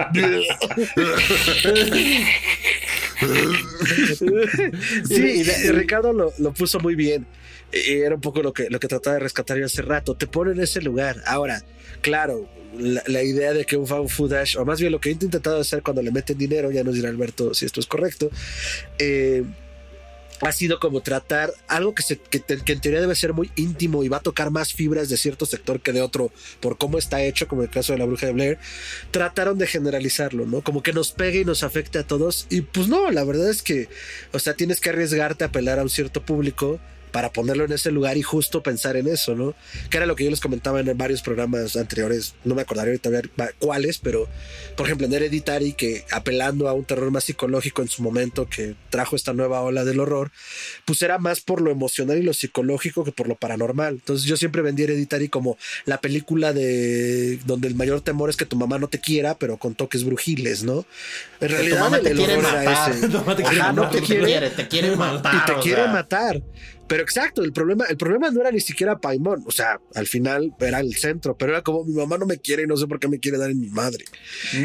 [5.09, 7.27] Sí, y Ricardo lo, lo puso muy bien.
[7.73, 10.15] Y era un poco lo que, lo que trataba de rescatar yo hace rato.
[10.17, 11.23] Te pone en ese lugar.
[11.27, 11.63] Ahora,
[12.01, 15.13] claro, la, la idea de que un fan footage, o más bien lo que he
[15.13, 18.31] intentado hacer cuando le meten dinero, ya nos dirá Alberto si esto es correcto,
[18.99, 19.45] eh,
[20.41, 24.03] ha sido como tratar algo que, se, que, que en teoría debe ser muy íntimo
[24.03, 27.23] y va a tocar más fibras de cierto sector que de otro por cómo está
[27.23, 28.59] hecho, como el caso de la bruja de Blair,
[29.11, 30.63] trataron de generalizarlo, ¿no?
[30.63, 32.47] Como que nos pegue y nos afecte a todos.
[32.51, 33.89] Y pues no, la verdad es que,
[34.33, 36.81] o sea, tienes que arriesgarte a apelar a un cierto público
[37.13, 39.55] para ponerlo en ese lugar y justo pensar en eso, ¿no?
[39.91, 43.11] Que era lo que yo les comentaba en varios programas anteriores, no me acordaré ahorita
[43.59, 44.29] cuáles, pero
[44.77, 48.75] por ejemplo en Hereditary, que apelando a un terror más psicológico en su momento que
[48.91, 50.31] trajo esta nueva ola del horror,
[50.85, 53.95] pues era más por lo emocional y lo psicológico que por lo paranormal.
[53.95, 58.47] Entonces yo siempre vendí Hereditary como la película de donde el mayor temor es que
[58.47, 60.85] tu mamá no te quiera, pero con toques brujiles, ¿no?
[61.41, 62.91] En realidad el, te el quiere horror era matar.
[62.93, 63.09] ese.
[63.11, 64.01] Tu mamá te quiere Ajá, no matar.
[64.01, 65.35] te quiere, te quiere matar.
[65.49, 66.43] y te quiere sea, matar.
[66.91, 70.53] Pero exacto, el problema, el problema no era ni siquiera Paimon, o sea, al final
[70.59, 72.99] era el centro, pero era como mi mamá no me quiere y no sé por
[72.99, 74.05] qué me quiere dar en mi madre.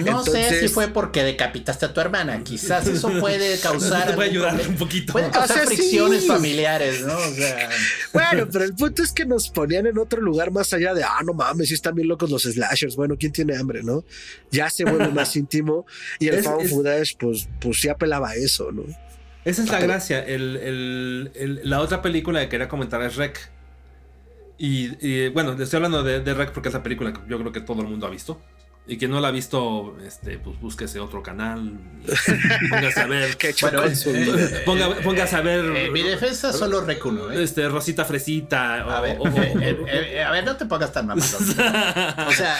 [0.03, 2.43] No sé si fue porque decapitaste a tu hermana.
[2.43, 4.07] Quizás eso puede causar.
[4.07, 5.13] Te puede ayudar un poquito.
[5.13, 5.75] Puede causar O sea, sí.
[5.75, 7.15] fricciones familiares, ¿no?
[7.15, 7.69] O sea,
[8.13, 11.21] Bueno, pero el punto es que nos ponían en otro lugar más allá de, ah,
[11.23, 12.95] no mames, sí están bien locos los slashers.
[12.95, 14.03] Bueno, ¿quién tiene hambre, no?
[14.49, 15.85] Ya se vuelve más íntimo
[16.19, 18.83] y el Es- found es- footage, pues, pues sí apelaba a eso, ¿no?
[19.45, 20.19] Esa es la Pero- gracia.
[20.23, 23.49] El, el- el- la otra película que quería comentar es Rec.
[24.57, 27.51] Y, y, bueno, estoy hablando de, de Rec porque es la película que yo creo
[27.51, 28.41] que todo el mundo ha visto.
[28.87, 31.73] Y quien no la ha visto, este, pues búsquese otro canal.
[32.05, 33.35] y póngase a ver.
[33.35, 35.65] Que bueno, eh, eh, Ponga- póngase a ver.
[35.75, 37.43] eh, mi defensa solo recuno, ¿eh?
[37.43, 38.85] Este, Rosita Fresita.
[38.85, 39.77] o- A ver, o- o- eh, eh,
[40.17, 41.25] eh, a ver, no te pongas tan mamado.
[42.27, 42.57] O sea,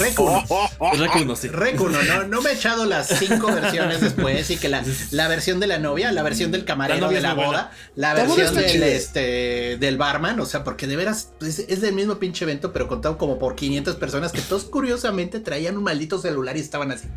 [0.00, 0.44] recuno.
[0.98, 1.48] Rec uno, sí.
[1.48, 5.58] Recuno, no, no me he echado las cinco versiones después y que la, la versión
[5.60, 7.70] de la novia, la versión del camarero La de la boda, buena.
[7.96, 12.18] la versión del, este, del barman, o sea, porque de veras pues, es, del mismo
[12.18, 16.54] pinche evento, pero contado como por 500 personas que todos curiosamente traían un maldito celular
[16.58, 17.08] y estaban así.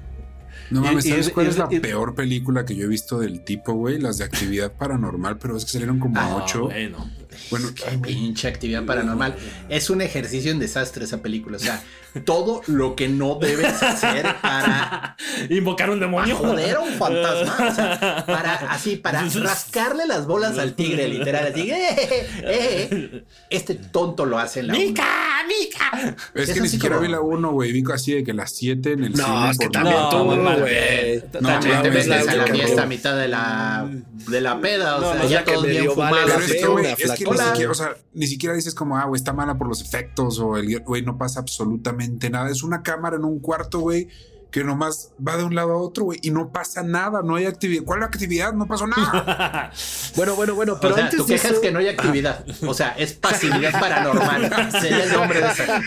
[0.72, 3.20] No mames, y- ¿sabes cuál y- es la y- peor película que yo he visto
[3.20, 4.00] del tipo, güey?
[4.00, 6.66] Las de actividad paranormal, pero es que salieron como Ah, ocho.
[6.66, 7.10] bueno.
[7.52, 9.36] Bueno, Qué pinche actividad paranormal.
[9.70, 11.58] Es un ejercicio en desastre esa película.
[11.58, 11.82] O sea,
[12.26, 15.16] todo lo que no debes hacer para
[15.50, 16.36] Invocar un demonio.
[16.36, 17.70] joder a un fantasma.
[17.70, 21.48] O sea, para así, para rascarle las bolas al tigre, literal.
[21.48, 23.24] Así, eh, eh, eh.
[23.50, 25.04] Este tonto lo hace en la ¡Mica!
[25.04, 25.48] una.
[25.48, 26.16] ¡Mica!
[26.34, 27.72] es es que ni siquiera como- vi la uno, güey.
[27.72, 29.52] Vi así de que las siete en el No, cine.
[29.52, 30.59] es que por también tú, mal.
[30.60, 31.24] Güey.
[31.42, 33.90] No, te metes la a la fiesta a mitad de la,
[34.28, 34.98] de la peda.
[34.98, 36.86] O No, sea, no, ya la que todos bien la Pero es que, pena, güey,
[36.86, 39.68] es que ni siquiera, o sea, ni siquiera dices como, ah, güey, está mala por
[39.68, 42.50] los efectos o el guion, güey, no pasa absolutamente nada.
[42.50, 44.08] Es una cámara en un cuarto, güey,
[44.52, 47.46] que nomás va de un lado a otro, güey, y no pasa nada, no hay
[47.46, 47.84] actividad.
[47.84, 48.52] ¿Cuál actividad?
[48.54, 49.72] No pasó nada.
[50.16, 51.88] Bueno, bueno, bueno, pero o sea, antes tu de queja eso, es que no hay
[51.88, 52.44] actividad.
[52.66, 54.72] O sea, es pasividad paranormal.
[54.82, 55.82] Sería el nombre de esa.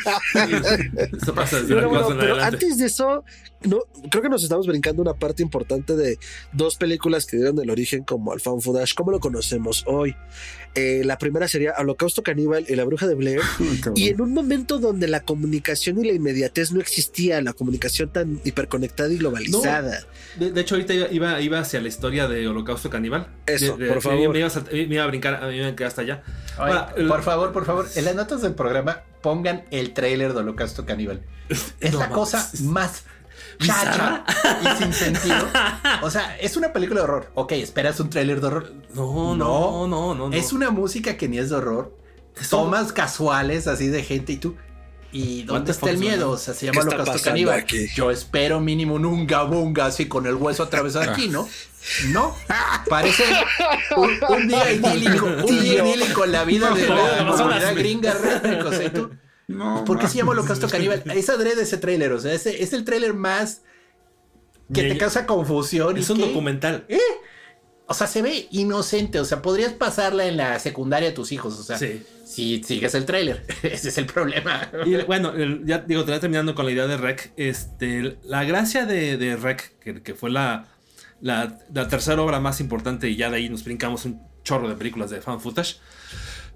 [1.13, 2.45] Esto pasa Bueno, la bueno, pero adelante.
[2.57, 3.25] antes de eso,
[3.65, 6.19] no, creo que nos estamos brincando una parte importante de
[6.53, 10.15] dos películas que dieron el origen como al found footage, ¿cómo lo conocemos hoy?
[10.75, 13.41] Eh, la primera sería Holocausto Caníbal y La Bruja de Blair.
[13.95, 18.41] Y en un momento donde la comunicación y la inmediatez no existía, la comunicación tan
[18.45, 20.05] hiperconectada y globalizada.
[20.39, 23.29] De, de hecho, ahorita iba, iba, iba hacia la historia de Holocausto Caníbal.
[23.47, 24.33] Eso, De- de- por me- favor.
[24.33, 26.23] Me, iba a, me iba a brincar, a mí me quedé hasta allá.
[26.59, 30.33] Oye, Ahora, el- por favor, por favor, en las notas del programa pongan el tráiler
[30.33, 31.23] de Holocausto Caníbal.
[31.81, 33.05] Es No la cosa más
[33.59, 34.25] chacha
[34.63, 35.49] y sin sentido.
[36.03, 37.31] O sea, es una película de horror.
[37.35, 38.73] Ok, esperas un tráiler de horror.
[38.95, 40.29] No, no, no, no.
[40.29, 40.37] no.
[40.37, 41.97] Es una música que ni es de horror.
[42.51, 44.57] Tomas casuales así de gente y tú.
[45.15, 46.31] ¿Y dónde está el miedo?
[46.31, 47.59] O sea, se ¿Qué llama Holocausto Caníbal.
[47.61, 47.87] aquí?
[47.95, 51.47] Yo espero mínimo un unga bunga así con el hueso atravesado aquí, ¿no?
[52.09, 52.35] No.
[52.89, 53.25] Parece
[53.97, 55.27] un, un día idílico.
[55.27, 58.85] Un día idílico en la vida de la No, comunidad no, gringa redneck, o sea,
[58.85, 59.11] y tú.
[59.57, 60.33] No, ¿Por qué se llama.
[60.33, 61.03] Holocausto Caníbal?
[61.15, 63.63] Es adrede ese tráiler, o sea, ese- es el tráiler más
[64.73, 65.97] que te causa confusión.
[65.99, 66.87] Es y un que- documental.
[67.87, 71.59] O sea, se ve inocente, o sea, podrías pasarla en la secundaria de tus hijos,
[71.59, 72.03] o sea, Sí.
[72.25, 74.71] si sigues el tráiler, ese es el problema.
[74.87, 77.33] Y bueno, el- ya digo, te terminando con la idea de Rec.
[77.37, 80.69] Este, la gracia de, de Rec, que, que fue la,
[81.21, 84.75] la, la tercera obra más importante, y ya de ahí nos brincamos un chorro de
[84.77, 85.77] películas de fan footage.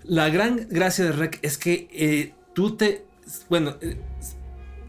[0.04, 3.04] La gran gracia de Rec es que eh, tú te.
[3.50, 4.00] Bueno, eh,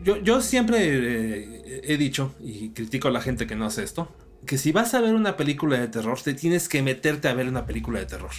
[0.01, 4.10] yo, yo siempre eh, he dicho, y critico a la gente que no hace esto,
[4.45, 7.47] que si vas a ver una película de terror, te tienes que meterte a ver
[7.49, 8.32] una película de terror.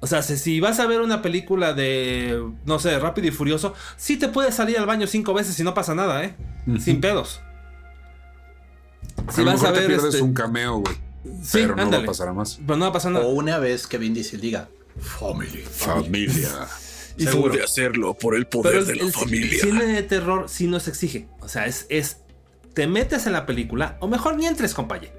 [0.00, 3.72] O sea, si- si vas a ver una película de, no sé, Rápido y Furioso,
[3.96, 6.34] sí te puedes salir al baño cinco veces y no pasa nada, ¿eh?
[6.78, 7.40] Sin pedos.
[9.26, 10.94] a lo mejor te pierdes este, un cameo, güey.
[11.42, 12.58] Sí, pero no va a pasar a más.
[12.64, 13.24] Pero no va a pasar nada.
[13.24, 14.68] O una vez que Vin Diesel diga,
[15.00, 15.62] family.
[15.62, 16.66] Familia.
[17.18, 19.58] Y Seguro de hacerlo por el Pero poder el, de la el familia.
[19.60, 21.28] cine de terror sí nos exige.
[21.40, 22.18] O sea, es, es.
[22.74, 25.14] Te metes en la película, o mejor ni entres, compañero.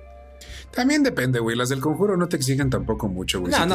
[0.71, 1.55] También depende, güey.
[1.57, 3.51] Las del conjuro no te exigen tampoco mucho, güey.
[3.51, 3.65] No, Si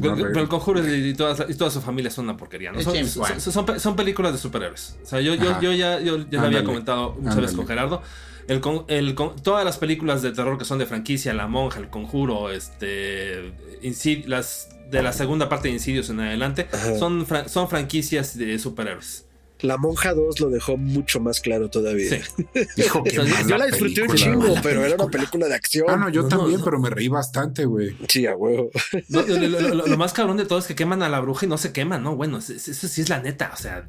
[0.00, 2.72] no, pero, no el conjuro y, y toda, y toda su familia son una porquería.
[2.72, 2.80] ¿no?
[2.82, 4.98] Son, películas de superhéroes.
[5.02, 8.02] O sea, yo, yo, yo ya, yo ya lo había comentado muchas veces con Gerardo.
[8.48, 12.50] El, el todas las películas de terror que son de franquicia, La Monja, El Conjuro,
[12.50, 16.98] este, Insid- las de la segunda parte de Insidious en adelante, Ajá.
[16.98, 19.26] son, fra- son franquicias de superhéroes.
[19.62, 22.08] La Monja 2 lo dejó mucho más claro todavía.
[22.08, 22.46] Sí.
[22.78, 25.84] Hijo, qué Yo mala Yo la disfruté un chingo, pero era una película de acción.
[25.86, 26.64] Ah, no, yo No, también, no.
[26.64, 27.94] pero me reí bastante, güey.
[28.08, 28.70] Sí, a huevo.
[29.10, 31.44] No, lo, lo- lo- lo más cabrón de todo es que queman a la bruja
[31.44, 32.16] y no se queman, ¿no?
[32.16, 33.86] Bueno, eso, eso sí es la neta, o sea.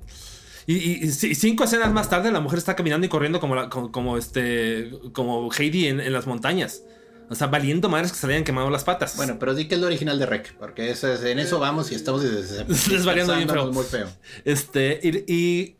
[0.68, 3.56] Y, y- y ci- cinco escenas más tarde la mujer está caminando y corriendo como,
[3.56, 6.84] la- como, como este como Heidi en, en las montañas.
[7.32, 9.16] O sea, valiendo madres que se le hayan quemado las patas.
[9.16, 11.90] Bueno, pero di que es lo original de Rec, porque eso es- en eso vamos
[11.92, 13.72] y estamos des- Desvariando bien feo.
[13.72, 14.08] muy feo.
[14.44, 15.78] Este, y, y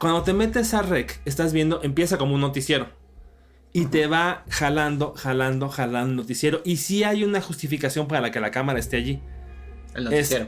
[0.00, 2.88] cuando te metes a Rec, estás viendo, empieza como un noticiero.
[3.74, 6.62] Y te va jalando, jalando, jalando noticiero.
[6.64, 9.20] Y sí hay una justificación para la que la cámara esté allí.
[9.94, 10.46] El Es- noticiero.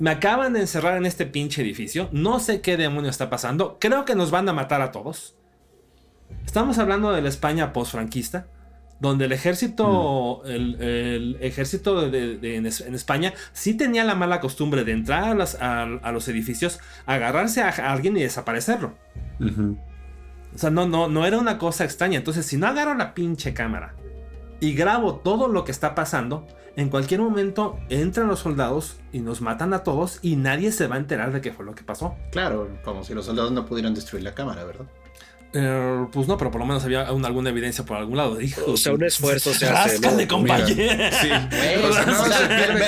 [0.00, 2.08] Me acaban de encerrar en este pinche edificio.
[2.10, 3.76] No sé qué demonio está pasando.
[3.80, 5.36] Creo que nos van a matar a todos.
[6.44, 8.48] Estamos hablando de la España post-franquista.
[9.02, 14.38] Donde el ejército, el, el ejército de- en, es- en España sí tenía la mala
[14.40, 18.94] costumbre de entrar a, las- a- a los edificios, agarrarse a, a alguien y desaparecerlo.
[20.54, 22.18] O sea, no, no, no era una cosa extraña.
[22.18, 23.94] Entonces, si no agarro la pinche cámara
[24.60, 29.40] y grabo todo lo que está pasando, en cualquier momento entran los soldados y nos
[29.40, 32.14] matan a todos y nadie se va a enterar de qué fue lo que pasó.
[32.30, 34.86] Claro, como si los soldados no pudieran destruir la cámara, ¿verdad?
[35.54, 38.40] Eh, pues no, pero por lo menos había aún alguna evidencia por algún lado.
[38.40, 39.92] Hijo, O sea, un esfuerzo se hace.
[39.98, 40.28] Ráscale, ¿no?
[40.32, 40.70] compañero.
[41.20, 41.28] Sí.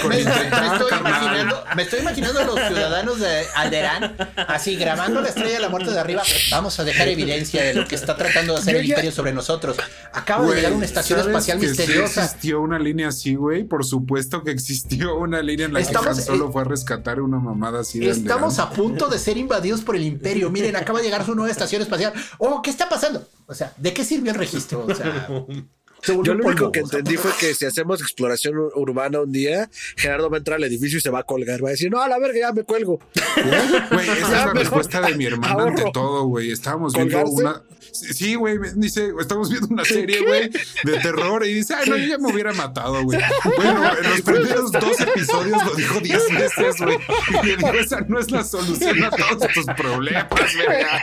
[0.09, 4.17] Me, estoy imaginando, me estoy imaginando a los ciudadanos de Alderán
[4.49, 6.23] así grabando la estrella de la muerte de arriba.
[6.51, 9.77] Vamos a dejar evidencia de lo que está tratando de hacer el imperio sobre nosotros.
[10.13, 12.15] Acaba de llegar una estación ¿sabes espacial que misteriosa.
[12.15, 13.65] Sí existió una línea así, güey.
[13.65, 16.65] Por supuesto que existió una línea en la Estamos- que Han solo eh, fue a
[16.65, 20.51] rescatar una mamada así de Estamos a punto de ser invadidos por el imperio.
[20.51, 22.13] Miren, acaba de llegar su nueva estación espacial.
[22.39, 23.27] Oh, ¿qué está pasando?
[23.47, 24.85] O sea, ¿de qué sirvió el registro?
[24.87, 25.29] O sea,
[26.07, 29.21] Yo lo único polvo, que o sea, entendí fue que si hacemos exploración ur- urbana
[29.21, 31.63] un día, Gerardo va a entrar al edificio y se va a colgar.
[31.65, 33.01] Va a decir, no, a la verga, ya me cuelgo.
[33.91, 36.51] Güey, esa es la mejor respuesta de mi hermana ante todo, güey.
[36.53, 37.63] Estábamos viendo una.
[37.93, 40.51] Sí, güey, dice, estamos viendo una serie, güey,
[40.83, 43.21] de terror y dice, ay, no, yo ya me hubiera matado, güey.
[43.57, 46.99] Bueno, en los primeros dos episodios lo dijo diez veces, güey.
[47.43, 51.03] Y le digo, esa no es la solución a todos tus problemas, verga.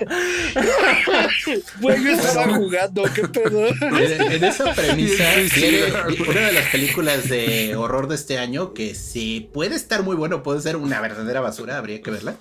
[1.79, 3.67] Güey, yo estaba jugando, qué pedo.
[3.67, 5.77] En, en esa premisa Sí, sí, viene
[6.15, 6.21] sí.
[6.29, 10.43] una de las películas de horror de este año que si puede estar muy bueno,
[10.43, 12.35] puede ser una verdadera basura, habría que verla.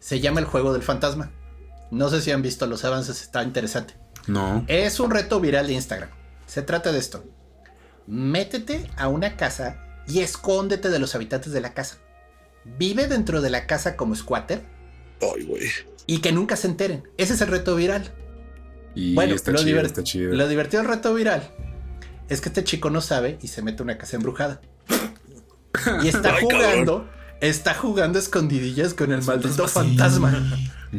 [0.00, 1.30] Se llama El Juego del Fantasma.
[1.90, 3.94] No sé si han visto los avances, está interesante.
[4.26, 4.64] No.
[4.68, 6.08] Es un reto viral de Instagram.
[6.46, 7.24] Se trata de esto.
[8.06, 11.98] Métete a una casa y escóndete de los habitantes de la casa.
[12.64, 14.62] Vive dentro de la casa como squatter
[15.20, 15.62] Ay, güey.
[16.06, 17.08] y que nunca se enteren.
[17.16, 18.12] Ese es el reto viral.
[18.94, 20.34] Y Bueno, está lo, chido, divert- está chido.
[20.34, 21.50] lo divertido del reto viral
[22.28, 24.60] es que este chico no sabe y se mete a una casa embrujada.
[26.04, 27.08] Y está Ay, jugando,
[27.48, 30.42] está jugando escondidillas con el maldito fantasma.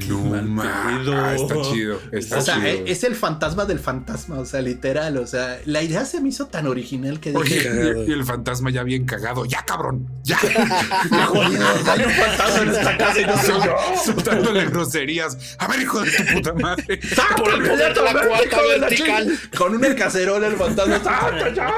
[0.10, 1.08] No mal.
[1.14, 2.02] Ah, está chido.
[2.12, 2.68] Está O sea, chido.
[2.86, 6.48] es el fantasma del fantasma, o sea, literal, o sea, la idea se me hizo
[6.48, 9.46] tan original que Oye, dije, y, y el fantasma ya bien cagado.
[9.46, 10.06] Ya, cabrón.
[10.24, 10.38] Ya.
[11.28, 13.76] jodido, hay un fantasma en esta casa y no soy yo.
[14.04, 15.56] Soltándole groserías.
[15.60, 17.00] A ver, hijo de tu puta madre.
[17.38, 19.40] Por el poder de la cuarta vertical.
[19.58, 21.72] Con una cacerola el fantasma está, "Ah, ya,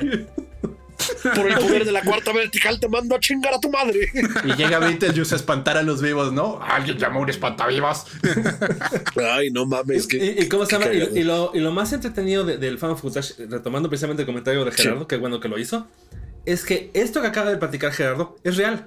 [0.00, 0.26] güey.
[1.34, 4.08] Por el poder de la cuarta vertical te mando a chingar a tu madre.
[4.44, 6.60] Y llega Beetlejuice a espantar a los vivos, ¿no?
[6.62, 8.06] Alguien llamó a un espantavivas.
[9.16, 10.06] Ay, no mames.
[10.06, 11.18] Que, ¿Y, y cómo se qué llama?
[11.18, 14.72] Y, lo, y lo más entretenido de- del fan footage, retomando precisamente el comentario de
[14.72, 15.86] Gerardo, que bueno que lo hizo,
[16.46, 18.86] es que esto que acaba de platicar Gerardo es real.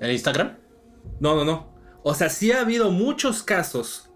[0.00, 0.56] ¿El Instagram?
[1.20, 1.74] No, no, no.
[2.02, 4.10] O sea, sí ha habido muchos casos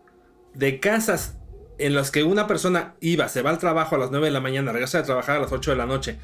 [0.54, 1.36] de casas
[1.78, 4.40] en las que una persona iba, se va al trabajo a las 9 de la
[4.40, 6.18] mañana, regresa de trabajar a las 8 de la noche.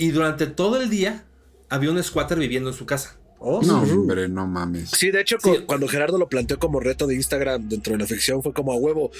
[0.00, 1.24] Y durante todo el día
[1.68, 3.16] había un squatter viviendo en su casa.
[3.38, 3.92] Oh, No, sí.
[3.92, 4.90] hombre, no mames.
[4.90, 5.50] Sí, de hecho, Sí.
[5.66, 8.76] cuando Gerardo lo planteó como reto de Instagram dentro de la ficción, fue como a
[8.76, 9.10] huevo.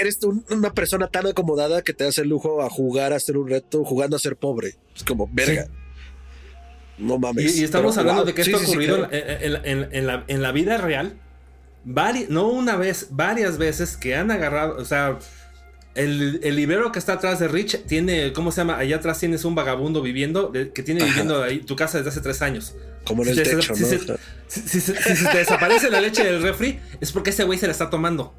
[0.00, 3.36] Eres un- una persona tan acomodada que te hace el lujo a jugar, a hacer
[3.36, 4.76] un reto, jugando a ser pobre.
[4.94, 5.66] Es como, verga.
[6.98, 7.56] No mames.
[7.56, 8.26] y estamos Pero, hablando wow.
[8.26, 9.12] de que Sí, esto ha ocurrido claro.
[9.12, 11.18] en, en- en- en la, en la vida real.
[11.84, 15.18] vari- no una vez, varias veces que han agarrado, o sea,
[15.94, 18.78] el, el libero que está atrás de Rich tiene, ¿cómo se llama?
[18.78, 21.10] Allá atrás tienes un vagabundo viviendo, de- que tiene Ajá.
[21.10, 22.74] viviendo ahí tu casa desde hace tres años.
[23.04, 23.88] Como en el te- techo, si ¿no?
[23.88, 27.72] se- si se te desaparece la leche del refri, es porque ese güey se la
[27.72, 28.34] está tomando.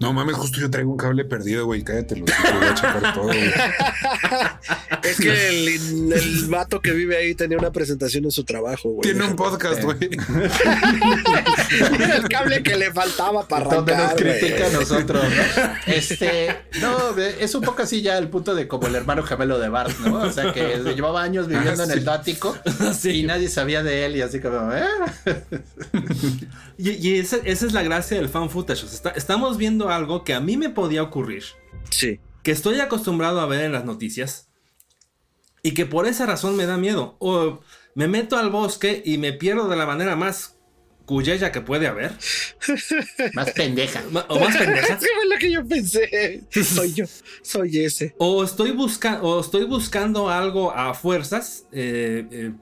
[0.00, 1.82] No mames, justo yo traigo un cable perdido, güey.
[1.82, 2.32] Cállate, lo voy
[2.68, 3.52] a chapar todo, güey.
[5.02, 9.02] Es que el, el vato que vive ahí tenía una presentación en su trabajo, güey.
[9.02, 9.98] Tiene un podcast, güey.
[12.16, 15.62] el cable que le faltaba para Donde nos arrancar, critica a nosotros, ¿no?
[15.92, 19.68] Este, no, es un poco así ya el punto de como el hermano gemelo de
[19.68, 20.22] Bart, ¿no?
[20.22, 21.98] O sea, que llevaba años viviendo Ah, en sí.
[21.98, 22.56] el ático
[22.96, 23.10] Sí.
[23.20, 24.84] y nadie sabía de él y así como, ¿eh?
[26.82, 28.84] Y, y esa, esa es la gracia del fan footage.
[28.84, 31.44] O sea, está- estamos viendo algo que a mí me podía ocurrir.
[31.90, 32.18] Sí.
[32.42, 34.48] que estoy acostumbrado a ver en las noticias
[35.62, 37.16] y que por esa razón me da miedo.
[37.20, 37.60] O
[37.94, 40.56] me meto al bosque y me pierdo de la manera más
[41.06, 42.12] cuyella que puede haber.
[43.34, 44.02] Más pendeja.
[44.28, 44.98] O más pendeja.
[45.00, 46.42] Sí, fue lo que yo pensé.
[46.64, 47.04] Soy yo.
[47.42, 48.14] Soy ese.
[48.18, 51.66] O estoy, busca o estoy buscando algo a fuerzas.
[51.72, 52.52] eh, eh,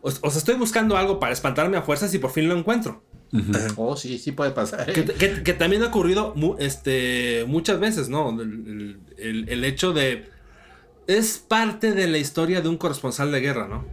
[0.00, 3.02] o, o sea, estoy buscando algo para espantarme a fuerzas y por fin lo encuentro.
[3.76, 4.88] Oh, sí, sí puede pasar.
[4.88, 4.92] ¿eh?
[4.92, 8.30] Que, que- que también ha ocurrido mu- este, muchas veces, ¿no?
[8.30, 10.30] El, el- el- el hecho de...
[11.06, 13.86] Es parte de la historia de un corresponsal de guerra, ¿no?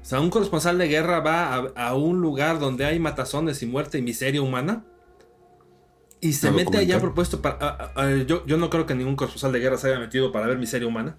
[0.00, 3.66] O sea, un corresponsal de guerra va a, a un lugar donde hay matazones y
[3.66, 4.84] muerte y miseria humana.
[6.20, 7.56] Y se mete allá propuesto para...
[7.56, 10.32] a- a- a- yo, yo no creo que ningún corresponsal de guerra se haya metido
[10.32, 11.16] para ver miseria humana.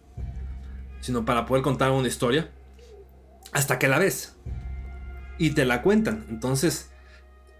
[1.02, 2.50] Sino para poder contar una historia.
[3.54, 4.36] Hasta que la ves.
[5.40, 6.26] Y te la cuentan.
[6.30, 6.90] Entonces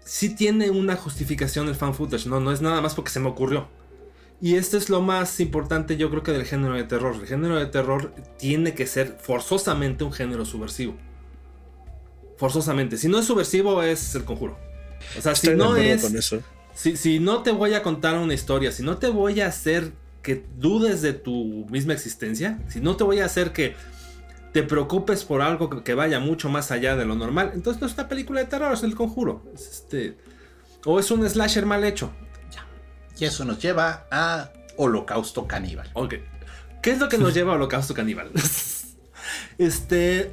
[0.04, 3.28] sí tiene una justificación el fan footage, no, no es nada más porque se me
[3.28, 3.68] ocurrió.
[4.42, 7.14] Y esto es lo más importante yo creo que del género de terror.
[7.14, 10.96] El género de terror tiene que ser forzosamente un género subversivo.
[12.38, 12.96] Forzosamente.
[12.96, 14.58] Si no es subversivo es el conjuro.
[15.18, 16.02] O sea, Estoy si no es...
[16.02, 16.40] con eso.
[16.74, 19.92] Si, si no te voy a contar una historia, si no te voy a hacer
[20.22, 23.74] que dudes de tu misma existencia, si no te voy a hacer que
[24.52, 27.86] te preocupes por algo que, que vaya mucho más allá de lo normal, entonces no
[27.86, 29.44] es una película de terror, es el conjuro.
[29.54, 30.16] Es este,
[30.84, 32.10] o es un slasher mal hecho.
[33.18, 35.90] Y eso nos lleva a Holocausto Caníbal.
[35.94, 36.14] Ok.
[36.82, 38.30] ¿Qué es lo que nos lleva a Holocausto Caníbal?
[39.58, 40.32] este.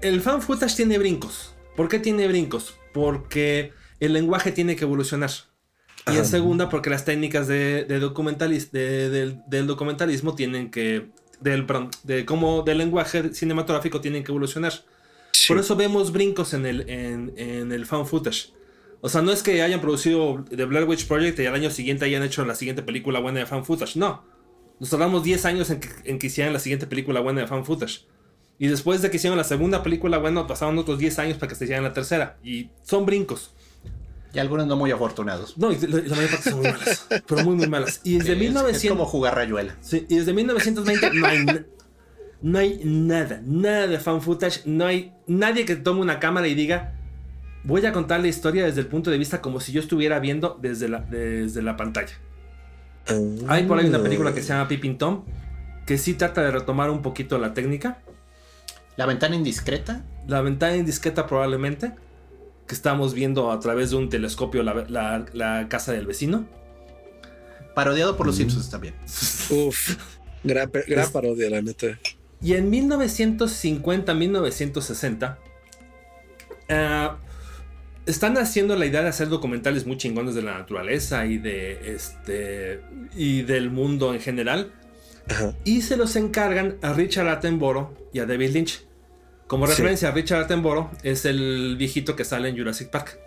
[0.00, 1.54] El fan footage tiene brincos.
[1.76, 2.76] ¿Por qué tiene brincos?
[2.92, 5.30] Porque el lenguaje tiene que evolucionar.
[6.06, 11.10] Y en segunda, porque las técnicas de, de documentalis- de- del, del documentalismo tienen que.
[11.40, 11.66] Del,
[12.02, 14.72] de cómo del lenguaje cinematográfico tienen que evolucionar.
[15.32, 15.48] Sí.
[15.48, 18.52] Por eso vemos brincos en el, en, en el fan footage.
[19.00, 22.04] O sea, no es que hayan producido The Blair Witch Project y al año siguiente
[22.04, 23.96] hayan hecho la siguiente película buena de fan footage.
[23.96, 24.24] No.
[24.80, 27.64] Nos tardamos 10 años en que, en que hicieran la siguiente película buena de fan
[27.64, 28.06] footage.
[28.58, 31.54] Y después de que hicieron la segunda película buena, pasaron otros 10 años para que
[31.54, 32.38] se hicieran la tercera.
[32.42, 33.54] Y son brincos.
[34.32, 35.56] Y algunos no muy afortunados.
[35.56, 37.06] No, y la, la mayor parte son muy malas.
[37.26, 38.00] pero muy, muy malas.
[38.04, 38.84] Y desde Es- 1900...
[38.84, 39.74] Es como jugar rayuela.
[39.80, 41.46] Sí, y desde 1920 no hay,
[42.42, 44.62] no hay nada, nada de fan footage.
[44.66, 46.94] No hay nadie que tome una cámara y diga,
[47.64, 50.58] voy a contar la historia desde el punto de vista como si yo estuviera viendo
[50.60, 52.12] desde la, desde la pantalla.
[53.48, 55.24] Hay por ahí una película que se llama Peeping Tom,
[55.86, 57.98] que sí trata de retomar un poquito la técnica.
[58.96, 60.04] La ventana indiscreta.
[60.26, 61.92] La ventana indiscreta probablemente,
[62.68, 66.46] que estamos viendo a través de un telescopio la, la- la casa del vecino.
[67.74, 68.94] Parodiado por los Simpsons también.
[69.50, 69.96] Uf.
[70.44, 71.98] Gran, gran Es- parodia, la neta.
[72.40, 75.38] Y en 1950, 1960,
[76.68, 77.16] ah,
[78.06, 82.80] están haciendo la idea de hacer documentales muy chingones de la naturaleza y de este
[83.16, 84.72] y del mundo en general.
[85.28, 85.54] Ajá.
[85.64, 88.86] Y se los encargan a Richard Attenborough y a David Lynch.
[89.48, 89.72] Como Sí.
[89.72, 93.18] referencia, Richard Attenborough es el viejito que sale en Jurassic Park.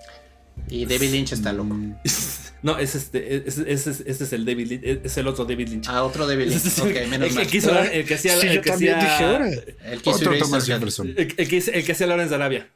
[0.69, 1.75] Y David Lynch está loco.
[2.63, 5.69] No, es este, es, es- es- este es el David Lynch, es el otro David
[5.69, 5.87] Lynch.
[5.89, 6.61] Ah, otro David Lynch.
[6.79, 7.43] Ok, menos el, mal.
[7.45, 9.47] que quiso, el que hacía, Sí, el que hacía-.
[9.83, 10.65] El que hizo Otro Thomas.
[10.67, 11.07] Jefferson.
[11.17, 12.69] el, el que, hizo- el que hacía Lawrence de Arabia.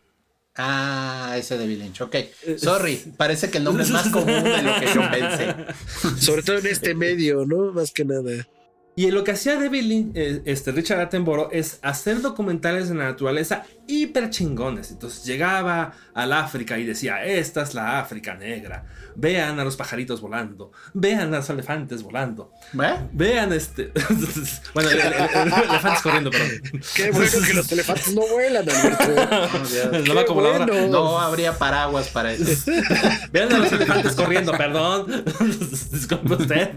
[0.56, 2.02] Ah, ese David Lynch.
[2.02, 2.16] Ok.
[2.58, 5.56] Sorry, parece que el nombre es más común de lo que yo pensé.
[6.26, 7.72] Sobre todo en este medio, ¿no?
[7.72, 8.48] Más que nada.
[8.98, 13.06] Y lo que hacía David Lynch, eh, este, Richard Attenborough es hacer documentales de la
[13.06, 14.90] naturaleza hiper chingones.
[14.92, 18.86] Entonces llegaba al África y decía, esta es la África negra.
[19.18, 20.72] Vean a los pajaritos volando.
[20.94, 22.52] Vean a los elefantes volando.
[22.82, 22.96] ¿Eh?
[23.12, 23.92] Vean este...
[24.74, 26.50] bueno, el, el- el- el- elefantes corriendo, perdón.
[26.96, 30.06] Qué bueno que los elefantes no vuelan, Alberto.
[30.08, 30.66] No va como la hora.
[30.66, 30.88] bueno.
[30.88, 32.72] No habría paraguas para eso.
[33.32, 35.24] Vean a los elefantes corriendo, perdón.
[35.92, 36.72] Disculpe usted.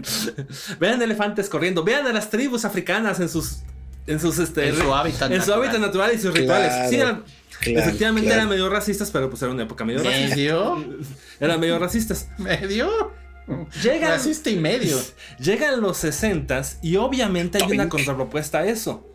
[0.79, 1.83] Vean elefantes corriendo.
[1.83, 3.59] Vean a las tribus africanas en sus.
[4.07, 4.69] En sus este.
[4.69, 5.59] En su hábitat en su natural.
[5.59, 6.89] hábitat natural y sus Claro, rituales.
[6.89, 7.23] Sí, eran-
[7.61, 8.41] claro, efectivamente claro.
[8.41, 10.35] eran medio racistas, pero pues era una época medio racista.
[10.35, 10.85] ¿Medio?
[11.39, 12.27] Eran medio racistas.
[12.37, 12.89] ¿Medio?
[13.83, 14.95] Llegan, Racista y medio.
[15.39, 19.05] llegan los 60 y obviamente hay una contrapropuesta a eso.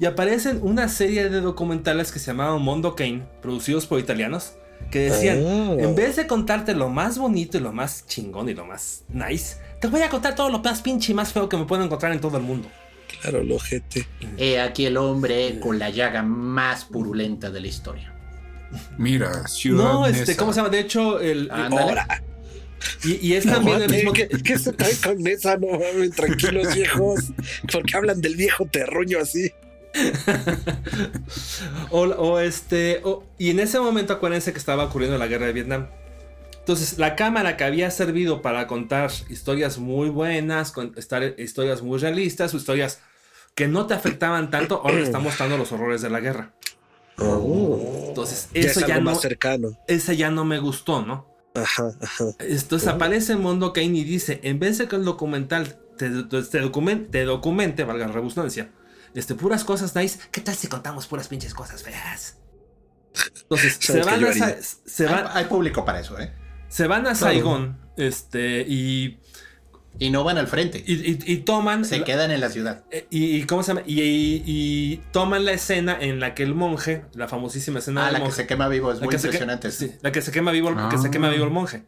[0.00, 4.54] Y aparecen una serie de documentales que se llamaban Mondo Kane, producidos por italianos,
[4.90, 5.76] que decían, Oh.
[5.78, 9.58] en vez de contarte lo más bonito y lo más chingón y lo más nice,
[9.84, 12.10] te voy a contar todo lo más pinche y más feo que me puedo encontrar
[12.12, 12.70] en todo el mundo.
[13.20, 14.06] Claro, el ojete.
[14.38, 18.14] He aquí el hombre con la llaga más purulenta de la historia.
[18.96, 20.36] Mira, Ciudad No, este.
[20.36, 20.70] ¿cómo se llama?
[20.70, 21.50] De hecho, el.
[21.50, 22.06] Ahora,
[23.04, 24.12] y, y es también el ¿qué, mismo...
[24.14, 25.58] qué- qué se trae con esa?
[25.58, 27.20] No mames, tranquilos, viejos.
[27.70, 29.52] Porque hablan del viejo terruño así.
[31.90, 33.00] O, o este.
[33.04, 35.88] o- y en ese momento acuérdense que estaba ocurriendo la guerra de Vietnam.
[36.64, 41.98] Entonces, la cámara que había servido para contar historias muy buenas, con, estar, historias muy
[41.98, 43.00] realistas, historias
[43.54, 46.54] que no te afectaban tanto, ahora está mostrando los horrores de la guerra.
[47.18, 48.06] Oh.
[48.08, 49.78] Entonces, Ya es eso algo ya, no, más cercano.
[49.88, 51.28] ese ya no me gustó, ¿no?
[51.54, 52.24] Ajá, ajá.
[52.38, 56.60] Entonces aparece Mondo Kane y dice, en vez de que el documental te, te, te
[56.60, 58.70] documente, te documente, valga la redundancia,
[59.14, 62.38] este, puras cosas nice, ¿qué tal si contamos puras pinches cosas feas?
[63.42, 66.32] Entonces, se ¿Sabes qué van, a, se, van, Hay, hay público para eso, ¿eh?
[66.74, 69.18] Se van a Saigón este, y,
[70.00, 70.82] Y no van al frente.
[70.84, 71.84] y, y- y toman...
[71.84, 72.82] Se la- quedan en la ciudad.
[72.90, 73.82] eh, y, y ¿cómo se llama?
[73.86, 78.10] Y, y- y toman la escena en la que el monje, la famosísima escena Ah,
[78.10, 79.70] del la que se quema vivo es muy que se que- impresionante.
[79.70, 81.10] sí, la que se quema vivo, el- que se Ah.
[81.12, 81.84] quema vivo el monje.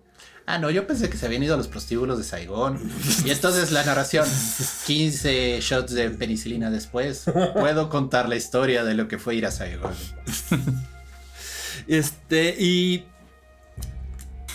[0.49, 2.79] Ah, no, yo pensé que se habían ido a los prostíbulos de Saigón.
[3.25, 4.25] Y entonces la narración,
[4.87, 7.25] 15 shots de penicilina después,
[7.55, 9.93] puedo contar la historia de lo que fue ir a Saigón.
[11.89, 13.05] Este, y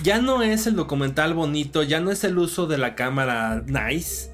[0.03, 4.31] ya no es el documental bonito, ya no es el uso de la cámara nice,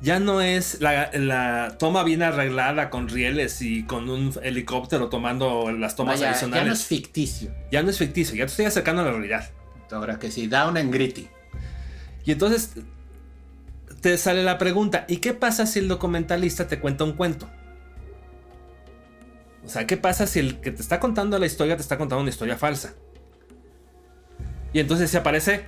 [0.00, 5.72] ya no es la, la toma bien arreglada con rieles y con un helicóptero tomando
[5.72, 6.84] las tomas Vaya, ya no es adicionales.
[6.84, 7.50] ficticio.
[7.72, 9.50] ya no es ficticio, ya te estoy acercando a la realidad.
[9.90, 11.28] Ahora que sí, down and gritty.
[12.24, 12.72] Y entonces
[14.00, 17.48] te sale la pregunta, ¿y qué pasa si el documentalista te cuenta un cuento?
[19.64, 22.20] O sea, ¿qué pasa si el que te está contando la historia te está contando
[22.22, 22.94] una historia falsa?
[24.72, 25.66] Y entonces se aparece...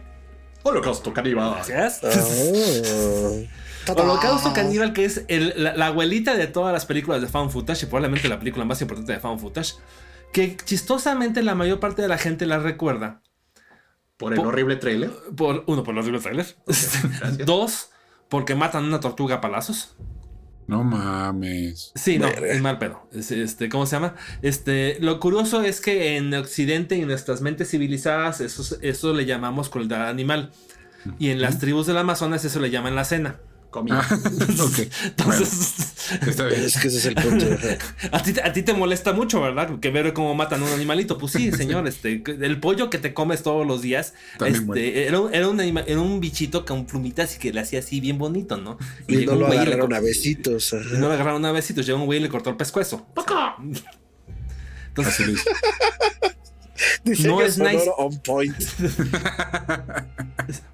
[0.62, 1.54] Holocausto caníbal.
[1.54, 2.00] Gracias.
[2.04, 3.92] Ah.
[3.96, 7.84] Holocausto Caníbal, que es el- la, la abuelita de todas las películas de found footage
[7.84, 9.74] y probablemente la película más importante de found footage,
[10.32, 13.22] que chistosamente la mayor parte de la gente la recuerda
[14.18, 15.10] Por el horrible trailer.
[15.34, 16.46] por, uno, por los horrible trailer,
[17.46, 17.90] dos,
[18.28, 19.96] porque matan una tortuga a palazos.
[20.70, 21.92] No mames.
[21.94, 23.06] Sí, no, es mal pedo.
[23.12, 24.14] Es- Este, ¿Cómo se llama?
[24.42, 29.26] Este, lo curioso es que en Occidente y en nuestras mentes civilizadas, eso, eso le
[29.26, 30.52] llamamos crueldad animal.
[31.18, 33.36] Y en las tribus del Amazonas eso le llaman la cena.
[33.70, 34.00] Comida.
[34.08, 34.18] Ah,
[34.62, 34.78] ok.
[35.04, 35.74] Entonces,
[36.26, 36.60] Está bien.
[36.64, 37.46] Es que ese es el punto.
[38.12, 39.78] a, ti, a ti te molesta mucho, ¿verdad?
[39.78, 41.16] Que ver cómo matan a un animalito.
[41.18, 44.14] Pues sí, señor, este, el pollo que te comes todos los días,
[44.44, 47.78] este, era, un, era, un anima- era un bichito con plumitas y que le hacía
[47.78, 48.76] así bien bonito, ¿no?
[49.06, 50.72] Y llegó no un lo güey y agarraron a besitos.
[50.72, 53.06] y no le agarraron a besitos, llegó un güey y le cortó el pescuezo.
[54.88, 55.30] Entonces, Así le
[57.06, 57.28] dice.
[57.28, 57.88] No es nice.
[57.98, 58.56] on point.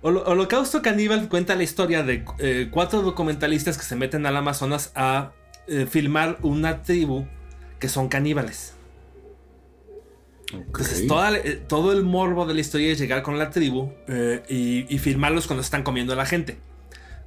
[0.02, 4.92] Holo- Holocausto Caníbal cuenta la historia de eh, cuatro documentalistas que se meten al Amazonas
[4.94, 5.32] a
[5.68, 7.26] eh, filmar una tribu
[7.78, 8.74] que son caníbales.
[10.52, 13.92] Entonces, toda eh, todo el morbo de la historia es llegar con la tribu
[14.48, 16.58] y, y filmarlos cuando están comiendo a la gente.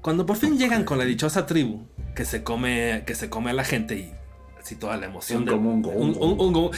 [0.01, 1.85] Cuando por fin llegan con la dichosa tribu
[2.15, 4.13] que se come, que se come a la gente y
[4.69, 5.45] así toda la emoción.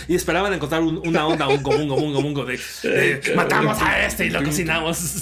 [0.08, 4.28] Y esperaban encontrar un- una onda, un mungo, mungo, mungo, de, de, matamos a este
[4.28, 4.98] y lo cocinamos.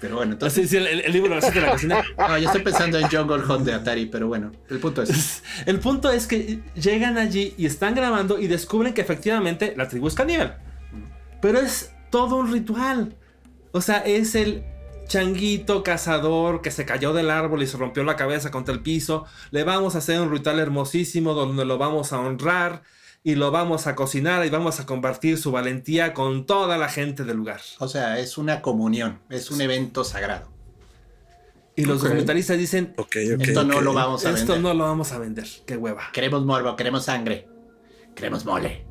[0.00, 0.70] Pero bueno, entonces.
[0.70, 2.02] Sí, el, el libro de la cocina.
[2.16, 5.42] No, yo estoy pensando en Jungle Hunt de Atari, pero bueno, el punto es.
[5.66, 10.06] El punto es que llegan allí y están grabando y descubren que efectivamente la tribu
[10.08, 10.58] es caníbal.
[11.42, 13.14] Pero es todo un ritual.
[13.72, 14.62] O sea, es el
[15.06, 19.24] changuito cazador que se cayó del árbol y se rompió la cabeza contra el piso.
[19.50, 22.82] Le vamos a hacer un ritual hermosísimo donde lo vamos a honrar
[23.22, 27.24] y lo vamos a cocinar y vamos a compartir su valentía con toda la gente
[27.24, 27.60] del lugar.
[27.78, 30.52] O sea, es una comunión, es un evento sagrado.
[31.76, 32.04] Y los Ok.
[32.04, 33.40] documentalistas dicen, Ok, ok.
[33.40, 34.60] Esto no lo vamos a esto vender.
[34.60, 35.46] no lo vamos a vender.
[35.66, 36.04] Qué hueva.
[36.12, 37.48] Queremos morbo, queremos sangre,
[38.14, 38.84] queremos mole.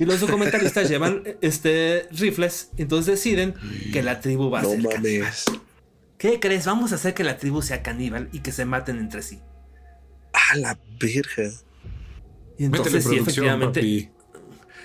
[0.00, 3.54] Y los documentalistas llevan este rifles, entonces deciden
[3.92, 5.20] que la tribu va a No ser caníbal.
[5.20, 5.44] mames.
[6.16, 6.66] ¿Qué crees?
[6.66, 9.40] Vamos a hacer que la tribu sea caníbal y que se maten entre sí.
[10.32, 11.50] A la verga.
[12.58, 14.10] Y entonces sí, efectivamente, papi.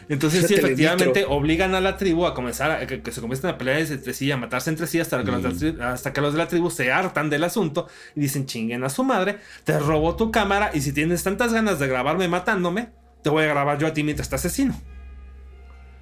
[0.10, 3.58] entonces sí, efectivamente obligan a la tribu a comenzar a que, que se comiencen a
[3.58, 6.22] pelear entre sí, a matarse entre sí hasta que, los de la tri- hasta que
[6.22, 9.78] los de la tribu se hartan del asunto y dicen chinguen a su madre, te
[9.80, 12.90] robo tu cámara y si tienes tantas ganas de grabarme matándome,
[13.24, 14.80] te voy a grabar yo a ti mientras te asesino.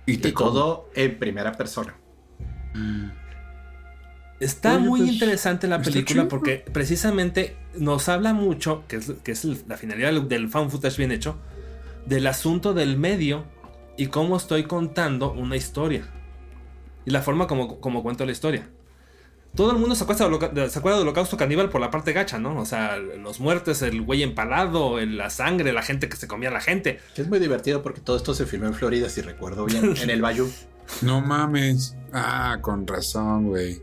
[0.06, 1.96] Y te Y todo en primera persona.
[4.40, 9.14] Está Oye, muy pues, interesante la está película porque precisamente nos habla mucho, que es,
[9.24, 11.38] que es la finalidad del, del fan footage bien hecho,
[12.06, 13.46] del asunto del medio
[13.98, 16.06] y cómo estoy contando una historia.
[17.06, 18.70] Y la forma como, como cuento la historia
[19.56, 22.60] todo el mundo se acuerda, de, Holocausto Caníbal por la parte gacha, ¿no?
[22.60, 26.54] O sea, los muertes, el güey empalado, la sangre, la gente que se comía a
[26.54, 27.00] la gente.
[27.16, 30.22] Es muy divertido porque todo esto se filmó en Florida, si recuerdo bien, en el
[30.22, 30.50] Bayou.
[31.02, 31.96] No mames.
[32.12, 33.82] Ah, con razón, güey.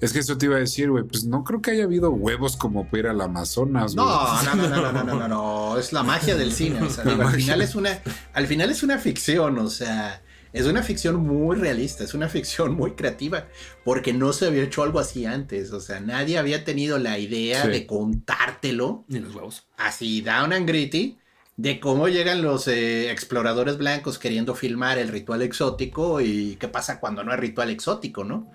[0.00, 1.02] Es que eso te iba a decir, güey.
[1.02, 4.06] Pues no creo que haya habido huevos como para ir al Amazonas, güey.
[4.06, 6.78] No, no, no, no, no, no, no, no, Es la magia del cine.
[6.78, 8.00] Al final es una.
[8.32, 10.22] Al final es una ficción, o sea
[10.54, 13.48] es una ficción muy realista, es una ficción muy creativa,
[13.84, 15.72] porque no se había hecho algo así antes.
[15.72, 17.68] O sea, nadie había tenido la idea Sí.
[17.68, 19.66] de contártelo Ni los huevos.
[19.76, 21.18] así down and gritty
[21.56, 26.98] de cómo llegan los eh, exploradores blancos queriendo filmar el ritual exótico y qué pasa
[26.98, 28.50] cuando no hay ritual exótico, ¿no?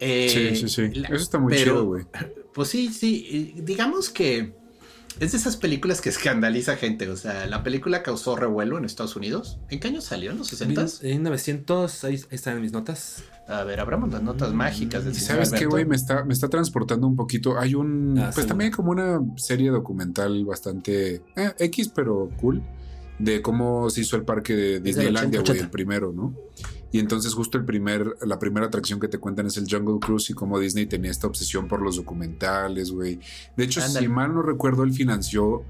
[0.00, 0.94] Eh, Sí, sí, sí.
[0.98, 2.04] la- Eso está muy pero- chido, güey.
[2.54, 3.52] Pues sí, sí.
[3.56, 4.52] Digamos que
[5.20, 7.08] es de esas películas que escandaliza gente.
[7.08, 9.58] O sea, la película causó revuelo en Estados Unidos.
[9.70, 10.32] ¿En qué año salió?
[10.32, 10.86] ¿En los 60?
[11.02, 13.22] En 900, ahí, ahí están en mis notas.
[13.46, 15.84] A ver, abramos las notas mágicas del ¿Y señor sabes qué, güey?
[15.84, 17.58] Me está, me está transportando un poquito.
[17.58, 18.18] Hay un.
[18.18, 18.48] Ah, pues sí.
[18.48, 21.22] también como una serie documental bastante.
[21.36, 22.62] eh, X, pero cool.
[23.18, 25.52] De cómo se hizo el parque de Disneylandia, 80.
[25.52, 26.34] güey, el primero, ¿no?
[26.94, 30.30] Y entonces, justo el primer, la primera atracción que te cuentan es el Jungle Cruise
[30.30, 33.18] y cómo Disney tenía esta obsesión por los documentales, güey.
[33.56, 35.64] De hecho, si mal no recuerdo, él financió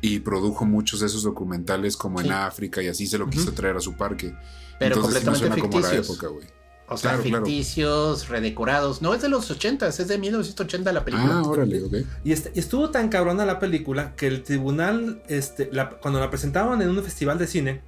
[0.00, 2.26] y produjo muchos de esos documentales como Sí.
[2.26, 4.32] en África y así se lo quiso traer a su parque.
[4.78, 6.46] Pero Entonces, sí me completamente suena como la época, güey.
[6.90, 7.44] O sea, Claro, claro.
[7.44, 9.02] ficticios, redecorados.
[9.02, 11.38] No es de los 80, es de 1980 la película.
[11.38, 11.94] Ah, órale, ok.
[12.22, 16.30] Y, este- y estuvo tan cabrona la película que el tribunal, este, la- cuando la
[16.30, 17.82] presentaban en un festival de cine,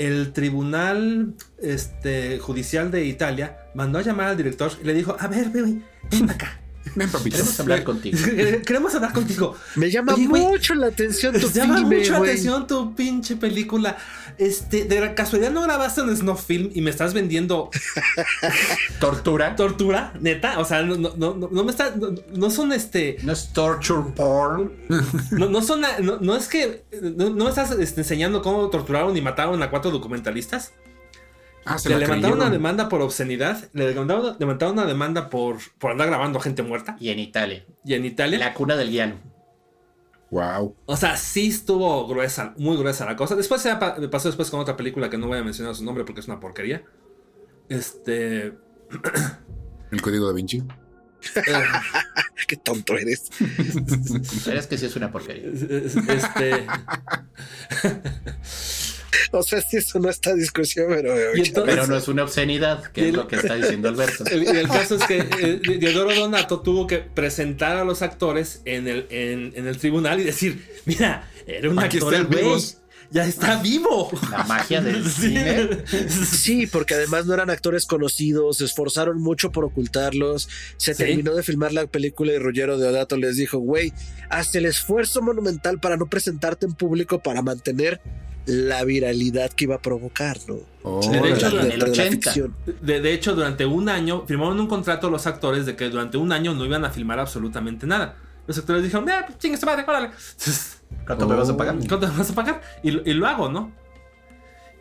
[0.00, 5.26] el tribunal este, judicial de Italia mandó a llamar al director y le dijo, a
[5.28, 5.84] ver, ven,
[6.30, 6.58] acá.
[6.94, 7.36] Ven, papito.
[7.36, 8.18] Queremos hablar contigo.
[8.66, 9.56] Queremos hablar contigo.
[9.76, 13.96] Me llama Oye, mucho la atención tu Llama filme, mucho la atención tu pinche película.
[14.38, 17.70] Este, de casualidad no grabaste un snuff film y me estás vendiendo
[19.00, 19.54] Tortura.
[19.56, 20.58] tortura, neta.
[20.58, 24.02] O sea, no, no, no, no me está, no, no son este, No es torture
[24.14, 24.72] porn.
[25.30, 25.82] No, no son.
[26.00, 26.84] No, no es que.
[27.02, 30.72] No, no me estás este, enseñando cómo torturaron y mataron a cuatro documentalistas.
[31.70, 33.68] Ah, se Le la levantaron una demanda por obscenidad.
[33.72, 36.96] Le levantaron, levantaron una demanda por, por andar grabando gente muerta.
[37.00, 37.64] Y en Italia.
[37.84, 38.38] Y en Italia.
[38.38, 39.16] La cuna del guiano.
[40.30, 40.76] Wow.
[40.86, 43.34] O sea, sí estuvo gruesa, muy gruesa la cosa.
[43.36, 45.84] Después se pa- me pasó después con otra película que no voy a mencionar su
[45.84, 46.84] nombre porque es una porquería.
[47.68, 48.54] Este.
[49.90, 50.58] El código da Vinci.
[50.58, 51.42] eh,
[52.48, 53.28] Qué tonto eres.
[54.44, 55.50] Pero es que sí es una porquería.
[56.08, 56.66] este.
[59.32, 61.14] O sea, si eso no está discusión, pero.
[61.34, 64.24] Entonces- Pero no es una obscenidad, que es lo que está diciendo Alberto.
[64.30, 68.88] El, el caso es que eh, Diodoro Donato tuvo que presentar a los actores en
[68.88, 72.78] el, en, en el tribunal y decir, mira, era un Aquí actor el güey, vivos".
[73.10, 74.10] ya está vivo.
[74.30, 75.28] La magia del Sí.
[75.28, 75.68] cine.
[76.24, 80.48] Sí, porque además no eran actores conocidos, se esforzaron mucho por ocultarlos.
[80.76, 81.04] Se Sí.
[81.04, 83.92] terminó de filmar la película y Ruggiero Deodato les dijo, güey,
[84.28, 88.00] haz el esfuerzo monumental para no presentarte en público para mantener
[88.50, 90.56] la viralidad que iba a provocar, ¿no?
[90.82, 91.20] Órale.
[91.28, 92.10] de hecho, el de la 80.
[92.10, 92.54] ficción.
[92.82, 96.32] De, de hecho, durante un año firmaron un contrato los actores de que durante un
[96.32, 98.16] año no iban a filmar absolutamente nada.
[98.46, 100.10] Los actores dijeron, eh, pues chingue madre, órale.
[101.06, 101.76] ¿Cuánto me vas a pagar?
[101.88, 102.60] ¿Cuánto me vas a pagar?
[102.82, 103.72] Y, lo- y lo hago, ¿no?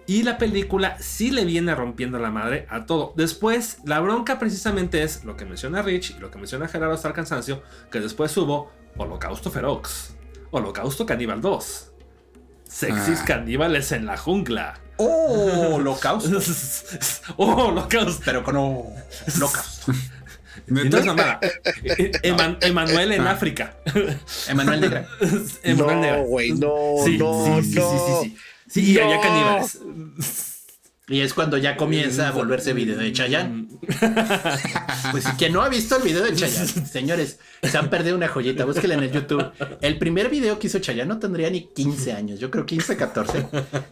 [0.08, 3.14] Y la película sí le viene rompiendo la madre a todo.
[3.16, 7.10] Después, la bronca precisamente es lo que menciona Rich y lo que menciona Gerardo hasta
[7.10, 7.62] el cansancio,
[7.92, 10.16] que después hubo Holocausto Ferox,
[10.50, 11.89] Holocausto Caníbal 2,
[12.70, 13.26] Sexys Ah.
[13.26, 14.80] Caníbales en la Jungla.
[14.98, 15.76] ¡Oh!
[15.76, 16.40] Holocausto.
[17.38, 18.22] oh, Holocausto.
[18.24, 18.94] Pero con oh,
[19.36, 19.92] holocausto.
[20.68, 21.40] Y no es mamada.
[21.84, 23.32] E- Eman- Emanuel en Ah.
[23.32, 23.76] África.
[24.48, 25.08] Emanuel Negra.
[25.64, 26.18] Emanuel Negra.
[26.18, 27.92] No, güey, no, Sí, no, sí, sí, no.
[27.92, 28.38] sí, sí, sí.
[28.70, 29.22] Sí, y había No.
[29.22, 29.80] caníbales.
[31.10, 33.68] Y es cuando ya comienza a volverse video de Chayanne.
[35.12, 38.64] Pues quien no ha visto el video de Chayanne, señores, se han perdido una joyita.
[38.66, 39.52] Búsquenla en el YouTube.
[39.82, 43.48] El primer video que hizo Chayanne no tendría ni 15 años, yo creo 15, 14.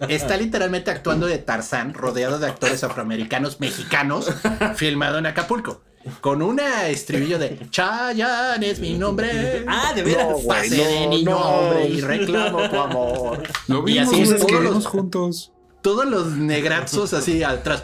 [0.09, 4.31] Está literalmente actuando de Tarzán, rodeado de actores afroamericanos mexicanos,
[4.75, 5.81] filmado en Acapulco.
[6.21, 9.65] Con una estribillo de Chayanne es mi nombre.
[9.67, 10.27] Ah, de veras.
[10.45, 11.37] No, de no, niño no.
[11.37, 13.43] a hombre y reclamo tu amor.
[13.67, 15.51] Lo Y vimos, así todos lo los- vimos juntos.
[15.81, 17.83] Todos los negrazos así atrás.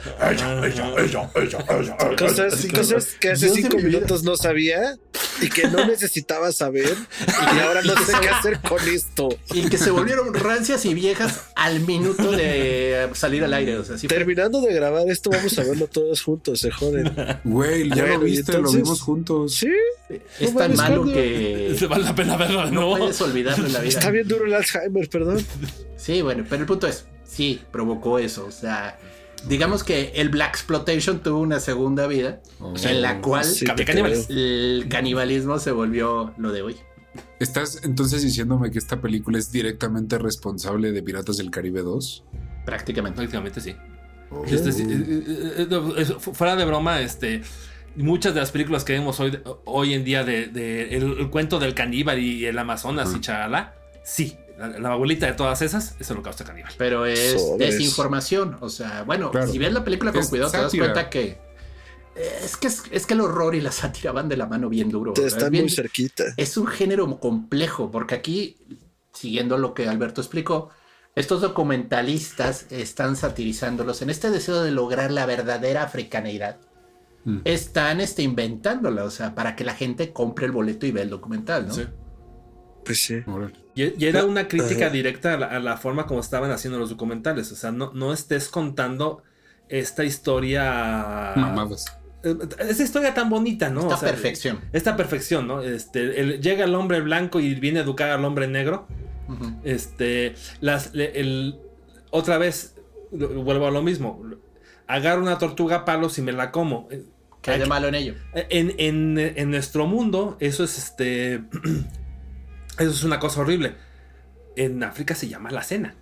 [2.18, 4.98] Cosas, cosas que hace Dios cinco minutos no sabía
[5.42, 6.96] y que no necesitaba saber
[7.56, 9.30] y ahora no sé qué hacer con esto.
[9.54, 13.78] Y que se volvieron rancias y viejas al minuto de salir al aire.
[13.78, 17.12] O sea, sí fue- Terminando de grabar esto, vamos a verlo todos juntos, se joden.
[17.44, 19.54] Güey, ya Bueno, lo viste, entonces- lo vimos juntos.
[19.56, 19.72] Sí,
[20.40, 22.98] es no tan malo que Se vale la pena verlo de no nuevo.
[22.98, 23.90] puedes olvidarlo en la vida.
[23.98, 25.46] está bien duro el Alzheimer, perdón.
[25.98, 28.46] Sí, bueno, pero el punto es, sí, provocó eso.
[28.46, 28.98] O sea,
[29.48, 32.74] digamos que el Black Exploitation tuvo una segunda vida Oh.
[32.84, 34.26] en la cual Sí, caníbales.
[34.28, 34.38] creo.
[34.40, 36.76] el canibalismo se volvió lo de hoy.
[37.40, 42.24] ¿Estás entonces diciéndome que esta película es directamente responsable de Piratas del Caribe 2?
[42.66, 43.18] Prácticamente.
[43.18, 43.76] Prácticamente sí.
[44.32, 44.44] Oh.
[44.46, 45.24] Este, eh,
[45.58, 45.68] eh,
[45.98, 47.42] eh, fuera de broma, este.
[47.96, 51.60] Muchas de las películas que vemos hoy, hoy en día de, de el, el cuento
[51.60, 53.22] del caníbal y el Amazonas y Ajá.
[53.22, 54.36] chalala, sí,
[54.68, 56.72] la, la abuelita de todas esas es Holocausto Caníbal.
[56.78, 57.72] Pero es Sobres.
[57.78, 58.58] desinformación.
[58.62, 59.52] O sea, bueno, Claro.
[59.52, 61.42] si ves la película con Es cuidado, te das cuenta que
[62.16, 64.90] es que es, es que el horror y la sátira van de la mano bien
[64.90, 65.14] duro.
[65.14, 66.24] Te están es bien- muy cerquita.
[66.38, 68.58] es un género complejo, porque aquí,
[69.14, 70.70] siguiendo lo que Alberto explicó,
[71.16, 76.58] estos documentalistas están satirizándolos en este deseo de lograr la verdadera africaneidad.
[77.26, 77.40] Mm.
[77.46, 81.10] Están este, inventándola, o sea, para que la gente compre el boleto y vea el
[81.10, 81.74] documental, ¿no?
[81.74, 81.84] Sí.
[82.86, 83.22] Pues sí.
[83.26, 83.54] Órale.
[83.76, 86.90] Y, y era una crítica directa a la, a la forma como estaban haciendo los
[86.90, 87.52] documentales.
[87.52, 89.24] O sea, no, no estés contando
[89.70, 91.34] esta historia.
[91.36, 91.86] Mamadas.
[92.24, 93.82] Eh, Esa historia tan bonita, ¿no?
[93.82, 94.60] Esta O sea, perfección.
[94.74, 95.62] Esta perfección, ¿no?
[95.62, 98.88] Este, el- llega el hombre blanco y viene a educar al hombre negro.
[99.64, 101.56] Este, las, el,
[102.12, 102.76] otra vez,
[103.12, 104.22] vuelvo a lo mismo.
[104.86, 106.88] Agarro una tortuga a palos y me la como.
[107.42, 108.16] ¿Qué hay de malo en ello?
[108.34, 111.44] En, en- en nuestro mundo, eso es este.
[112.80, 113.76] eso es una cosa horrible.
[114.56, 115.96] En África se llama la cena.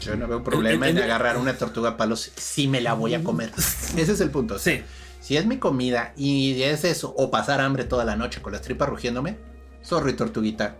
[0.00, 2.94] Yo no veo problema en- en, en- agarrar una tortuga a palos si me la
[2.94, 3.50] voy a comer.
[3.56, 4.58] Ese es el punto.
[4.58, 4.82] Sí.
[5.20, 8.62] Si es mi comida y es eso, o pasar hambre toda la noche con las
[8.62, 9.36] tripas rugiéndome,
[9.82, 10.76] sorry, tortuguita.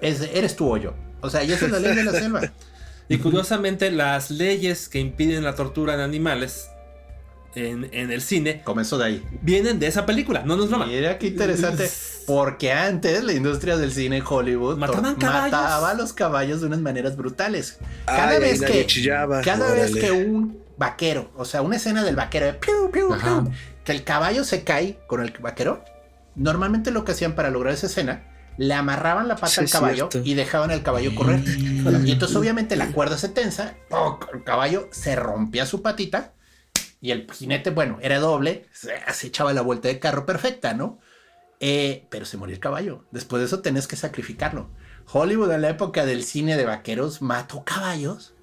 [0.00, 0.94] Es- eres tú o yo.
[1.20, 2.40] O sea, y esa es la ley de la selva.
[3.08, 6.69] Y curiosamente, las leyes que impiden la tortura de animales
[7.54, 9.26] en, en el cine Comenzó de ahí.
[9.42, 10.42] vienen de esa película.
[10.44, 10.86] No nos broma.
[10.86, 11.90] Mira qué interesante.
[12.26, 16.78] Porque antes la industria del cine en Hollywood Mataban mataba a los caballos de unas
[16.80, 17.78] maneras brutales.
[18.06, 19.40] Cada Ay, vez que chillaba.
[19.40, 23.42] cada vez que un vaquero, o sea, una escena del vaquero de piu, piu, Ajá.
[23.42, 23.52] piu,
[23.84, 25.84] que el caballo se cae con el vaquero,
[26.36, 28.22] normalmente lo que hacían para lograr esa escena,
[28.56, 30.20] le amarraban la pata Sí, al caballo cierto.
[30.28, 31.40] y dejaban al caballo correr.
[31.46, 34.28] Y entonces obviamente la cuerda se tensa, ¡poc!
[34.34, 36.32] el caballo se rompía su patita
[37.00, 40.98] y el jinete, bueno, era doble, se, se echaba la vuelta de carro perfecta, ¿no?
[41.60, 43.04] Eh, pero se murió el caballo.
[43.10, 44.70] Después de eso tenés que sacrificarlo.
[45.12, 48.34] Hollywood en la época del cine de vaqueros mató caballos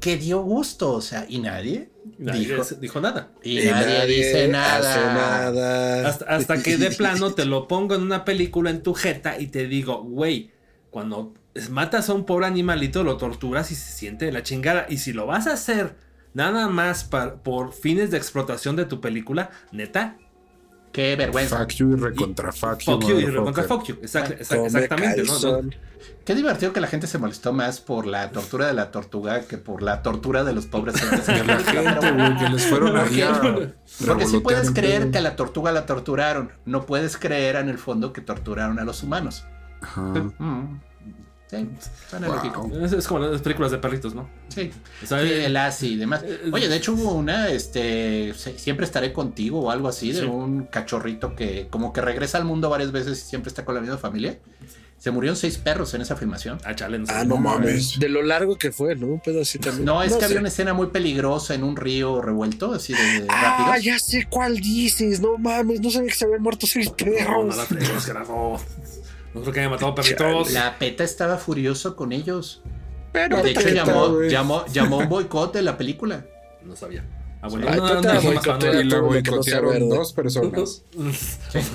[0.00, 3.30] que dio gusto, o sea, y nadie Nadie dijo, nada.
[3.42, 4.76] y, Y nadie, dice nada.
[4.78, 6.08] hace nada.
[6.08, 9.46] Hasta, hasta que de plano te lo pongo en una película en tu jeta y
[9.46, 10.50] te digo, güey,
[10.90, 11.34] cuando
[11.70, 14.86] matas a un pobre animalito, lo torturas y se siente de la chingada.
[14.88, 15.96] Y si lo vas a hacer
[16.34, 17.04] nada más
[17.42, 20.18] por fines de explotación de tu película, neta,
[20.94, 21.58] Qué vergüenza.
[21.58, 22.92] Fuck you y recontra fuck you.
[22.92, 23.42] fuck you y motherfucker.
[23.42, 23.94] contra fuck you.
[24.00, 25.78] Exact- exact- Come exactamente.
[26.24, 29.58] Qué divertido que la gente se molestó más por la tortura de la tortuga que
[29.58, 31.26] por la tortura de los pobres seres.
[31.26, 33.26] Que la gente, güey, que les fueron a Porque sí
[34.06, 38.12] revolotear puedes creer que a la tortuga la torturaron, no puedes creer en el fondo
[38.12, 39.44] que torturaron a los humanos.
[39.82, 40.00] Ajá.
[40.00, 40.80] Mm.
[41.58, 41.68] Sí,
[42.10, 42.36] suena Wow.
[42.36, 42.70] lógico.
[42.82, 44.28] Es, es como las películas de perritos, ¿no?
[44.48, 44.70] Sí.
[45.02, 46.22] O sea, Sí, eh, el ASI y demás.
[46.24, 50.26] eh, Oye, de hecho hubo una, este, siempre estaré contigo o algo así, de Sí.
[50.26, 53.80] un cachorrito que como que regresa al mundo varias veces y siempre está con la
[53.80, 54.38] misma familia.
[54.96, 56.58] Se murieron seis perros en esa filmación.
[56.64, 57.12] Ah, chale, no sé.
[57.14, 57.98] Ah, no No mames.
[57.98, 59.08] De lo largo que fue, ¿no?
[59.08, 59.84] Un pedo así también.
[59.84, 60.24] No, es que sé.
[60.24, 63.92] había una escena muy peligrosa en un río revuelto, así de Ah, rápido.
[63.92, 65.20] ya sé cuál dices.
[65.20, 67.46] No mames, no sabía que se habían muerto seis No, perros.
[67.48, 68.58] nada, fregues, carajo.
[69.34, 70.52] No creo que haya matado perritos.
[70.52, 72.62] La PETA estaba furioso con ellos.
[73.12, 76.26] Pero De hecho, llamó, llamó, llamó un boicot de la película.
[76.62, 77.04] No sabía.
[77.42, 78.80] Ah, bueno, Ay, no, no.
[78.80, 80.82] Y lo boicotearon dos personas.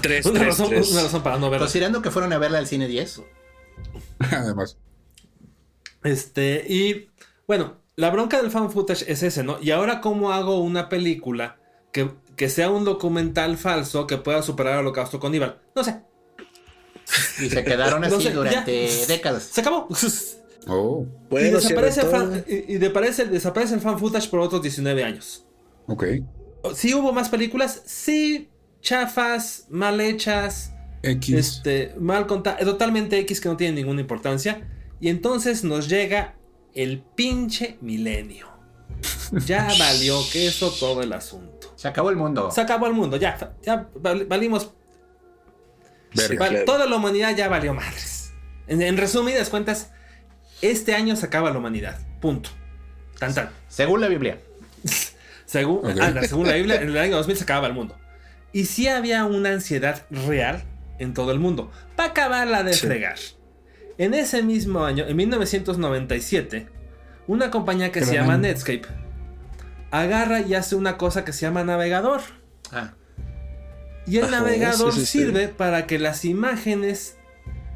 [0.02, 0.92] tres, Una tres, razón, tres.
[0.92, 1.66] una razón para no verla.
[1.66, 3.22] Considerando que fueron a verla al cine 10.
[4.32, 4.78] Además.
[6.04, 7.10] Este, y
[7.46, 9.60] bueno, la bronca del fan footage es ese, ¿no?
[9.62, 11.58] Y ahora, ¿cómo hago una película
[11.92, 15.60] que, que sea un documental falso que pueda superar el holocausto caníbal?
[15.76, 16.02] No sé,
[17.42, 19.06] Y se quedaron así No sé, durante ya.
[19.08, 19.44] décadas.
[19.44, 19.88] se acabó.
[20.68, 22.30] Oh, y Bueno, desaparece, el cierto.
[22.32, 25.46] fan, y, y desaparece, desaparece el fan footage por otros 19 años.
[25.88, 26.04] ok.
[26.76, 28.50] Sí hubo más películas, sí,
[28.82, 31.34] chafas, mal hechas, X.
[31.36, 34.68] este, mal contadas, totalmente X que no tienen ninguna importancia.
[35.00, 36.36] Y entonces nos llega
[36.74, 38.48] el pinche milenio.
[39.46, 41.72] Ya valió queso todo el asunto.
[41.78, 42.52] Se acabó el mundo.
[42.52, 44.72] Se acabó el mundo, ya, ya val- valimos.
[46.14, 46.40] Verga.
[46.40, 46.66] val- claro.
[46.66, 48.34] Toda la humanidad ya valió madres.
[48.68, 49.92] En, en resumidas cuentas,
[50.62, 52.00] este año se acaba la humanidad.
[52.22, 52.50] Punto.
[53.20, 53.50] Tan tan.
[53.68, 54.40] Según la Biblia.
[55.46, 57.98] Según, anda, según la Biblia, en el año 2000 se acababa el mundo.
[58.54, 60.64] Y sí había una ansiedad real
[61.00, 61.72] en todo el mundo.
[61.96, 62.86] Para acabarla de Sí.
[62.86, 63.18] fregar.
[63.98, 66.68] En ese mismo año, en 1997,
[67.26, 68.84] una compañía que Pero se llama no- Netscape
[69.92, 72.22] agarra y hace una cosa que se llama navegador.
[72.72, 72.94] Ah,
[74.10, 75.20] Y el Ajá, navegador sí, sí, sí.
[75.20, 77.18] sirve para que las imágenes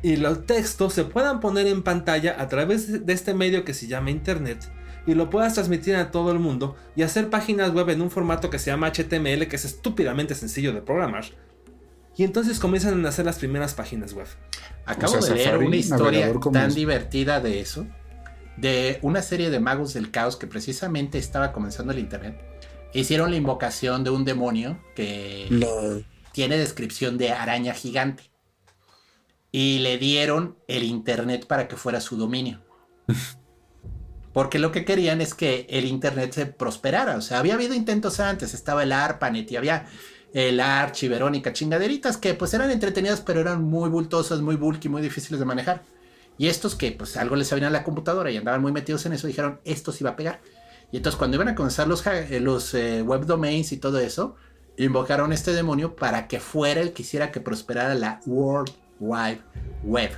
[0.02, 3.88] y los textos se puedan poner en pantalla a través de- este medio que se
[3.88, 4.70] llama Internet
[5.06, 8.50] y lo puedas transmitir a todo el mundo y hacer páginas web en un formato
[8.50, 11.26] que se llama HTML que es estúpidamente sencillo de programar.
[12.16, 14.28] Y entonces comienzan a hacer las primeras páginas web.
[14.86, 16.76] acabo O sea, de leer Safari, una historia tan es.
[16.76, 17.88] divertida de eso.
[18.58, 22.40] De una serie de magos del caos que precisamente estaba comenzando el internet.
[22.94, 26.04] Hicieron la invocación de un demonio que No.
[26.34, 28.24] Tiene descripción de araña gigante.
[29.52, 32.62] Y le dieron el internet para que fuera su dominio.
[34.34, 37.16] Porque lo que querían es que el internet se prosperara.
[37.16, 38.56] O sea, había habido intentos antes.
[38.56, 39.86] Estaba el ARPANET y había
[40.34, 44.90] el Arch y Verónica, chingaderitas que pues eran entretenidas, pero eran muy bultosas, muy bulky,
[44.90, 45.84] muy difíciles de manejar.
[46.40, 49.14] Y estos que pues algo les sabían a la computadora y andaban muy metidos en
[49.14, 50.42] eso, dijeron, esto sí va a pegar.
[50.92, 54.36] Y entonces cuando iban a comenzar los, eh, los eh, web domains y todo eso,
[54.78, 59.42] invocaron este demonio para que fuera el que hiciera que prosperara la World Wide
[59.84, 60.12] Web.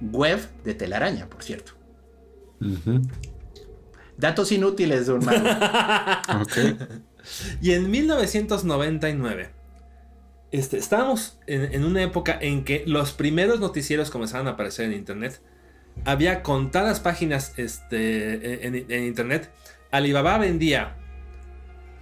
[0.00, 1.72] Web de telaraña, por cierto.
[4.16, 5.48] Datos inútiles de un mago.
[6.40, 6.56] Ok.
[7.60, 9.50] Y en 1999,
[10.52, 14.94] este, estábamos en, en una época en que los primeros noticieros comenzaban a aparecer en
[14.94, 15.42] Internet.
[16.06, 19.50] Había contadas páginas este, en, en Internet.
[19.90, 20.96] Alibaba vendía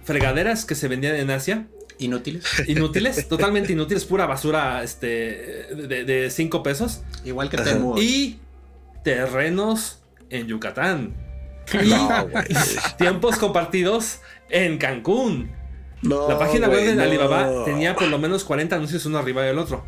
[0.03, 1.67] fregaderas que se vendían en Asia.
[1.99, 2.43] Inútiles.
[2.67, 5.05] Inútiles, totalmente inútiles, pura basura este,
[5.75, 7.01] de 5 pesos.
[7.25, 7.65] Igual que Ajá.
[7.65, 7.97] Temu.
[7.99, 8.39] Y
[9.03, 11.13] terrenos en Yucatán.
[11.73, 12.27] Y No,
[12.97, 14.19] tiempos compartidos
[14.49, 15.51] en Cancún.
[16.01, 17.03] No, La página web de no.
[17.03, 19.85] Alibaba tenía por lo menos 40 anuncios uno arriba del otro.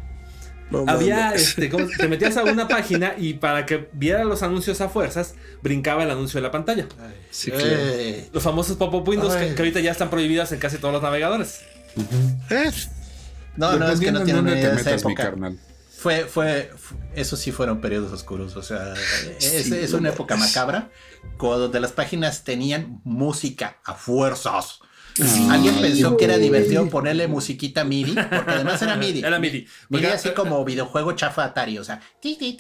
[0.70, 1.86] No Había, este, ¿cómo?
[1.86, 6.12] te metías a una página y para que viera los anuncios a fuerzas, brincaba el
[6.12, 6.88] anuncio de la pantalla.
[7.30, 7.66] Sí, claro.
[7.70, 11.04] Eh, Los famosos pop-up windows que, que ahorita ya están prohibidas en casi todos los
[11.04, 11.62] navegadores.
[12.50, 12.72] ¿Eh?
[13.58, 15.34] No, no, es que no tiene una idea de esa época.
[15.98, 18.96] Fue, fue, fue, eso sí fueron periodos oscuros, o sea,
[19.40, 20.90] es, una época macabra,
[21.38, 24.80] donde las páginas tenían música a fuerzas.
[25.50, 29.20] Alguien pensó que era divertido ponerle musiquita MIDI, porque además era MIDI.
[29.20, 29.68] Era MIDI.
[29.90, 32.58] MIDI así como videojuego chafa Atari, o sea, y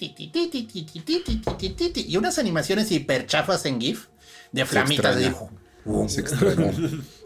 [2.18, 4.06] unas animaciones hiper chafas en GIF
[4.52, 5.50] de flamitas, de dijo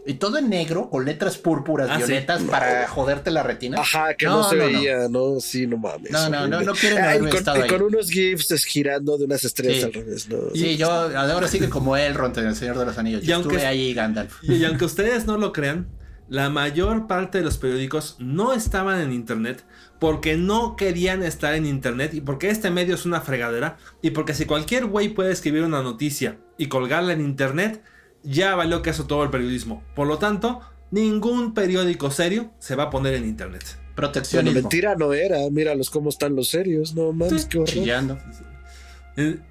[0.06, 2.06] y todo en negro con letras púrpuras, Ah, sí.
[2.06, 3.80] violetas para joderte la retina.
[3.80, 4.78] Ajá, que no, No, se no, no.
[4.78, 5.40] veía, no.
[5.40, 6.10] sí, no mames.
[6.10, 7.68] No, no, no, no quieren Ah, haber con, estado y ahí.
[7.68, 9.82] con unos GIFs girando de unas estrellas Sí.
[9.84, 10.36] al revés, ¿no?
[10.54, 13.22] Sí, yo ahora sigue como Elrond en El Señor de los Anillos.
[13.24, 14.36] Y Yo aunque- estuve ahí, Gandalf.
[14.42, 15.88] Y aunque ustedes no lo crean,
[16.28, 19.64] la mayor parte de los periódicos no estaban en internet
[20.00, 24.34] porque no querían estar en internet y porque este medio es una fregadera y porque
[24.34, 27.80] si cualquier güey puede escribir una noticia y colgarla en internet,
[28.26, 29.82] ya valió que eso todo el periodismo.
[29.94, 30.60] Por lo tanto,
[30.90, 33.62] ningún periódico serio se va a poner en internet.
[33.64, 34.60] Bueno, Proteccionismo.
[34.60, 35.38] mentira no era.
[35.50, 36.94] Míralos cómo están los serios.
[36.94, 37.48] No mames, Sí.
[37.48, 37.68] qué horror.
[37.70, 38.18] Chillando.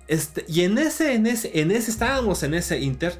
[0.08, 3.20] Este, y en ese, en ese, en ese, estábamos en ese inter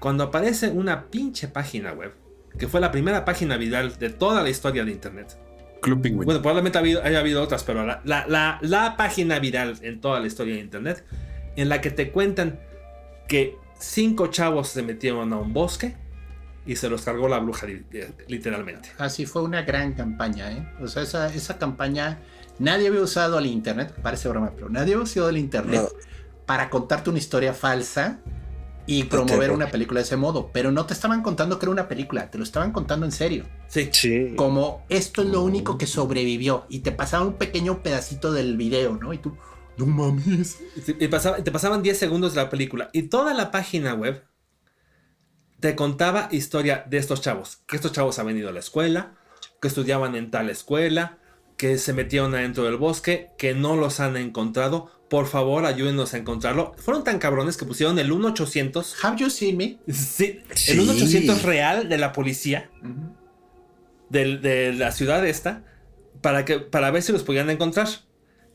[0.00, 2.12] cuando aparece una pinche página web,
[2.58, 5.38] que fue la primera página viral de toda la historia de internet.
[5.80, 6.24] Club Penguin.
[6.24, 10.00] Bueno, probablemente ha habido- haya habido otras, pero la, la- la- la página viral en
[10.00, 11.04] toda la historia de Internet,
[11.56, 12.58] en la que te cuentan
[13.28, 15.96] que cinco chavos se metieron a un bosque
[16.66, 18.90] y se los cargó la bruja, eh, literalmente.
[18.98, 20.68] Así fue una gran campaña, ¿eh?
[20.80, 22.18] O sea, esa, esa campaña,
[22.58, 25.88] nadie había usado el Internet, parece broma, pero nadie había usado el Internet No.
[26.46, 28.20] para contarte una historia falsa
[28.86, 30.50] y promover una película de ese modo.
[30.52, 33.44] Pero no te estaban contando que era una película, te lo estaban contando en serio.
[33.68, 33.88] Sí.
[33.92, 34.32] Sí.
[34.36, 38.98] Como esto es lo único que sobrevivió y te pasaban un pequeño pedacito del video,
[39.00, 39.12] ¿no?
[39.14, 39.36] Y tú,
[39.76, 40.58] no mames.
[40.98, 44.22] Y pasaba- te pasaban 10 segundos de la película y toda la página web
[45.60, 47.58] te contaba historia de estos chavos.
[47.66, 49.14] Que estos chavos han venido a la escuela,
[49.60, 51.18] que estudiaban en tal escuela,
[51.56, 54.90] que se metieron adentro del bosque, que no los han encontrado.
[55.08, 56.74] Por favor, ayúdenos a encontrarlo.
[56.76, 59.02] Fueron tan cabrones que pusieron el 1800.
[59.04, 59.78] Have you seen me?
[59.88, 60.72] Sí, Sí.
[60.72, 62.70] el 1800 real de la policía
[64.10, 65.64] del- de la ciudad esta
[66.20, 67.88] para, que, para ver si los podían encontrar.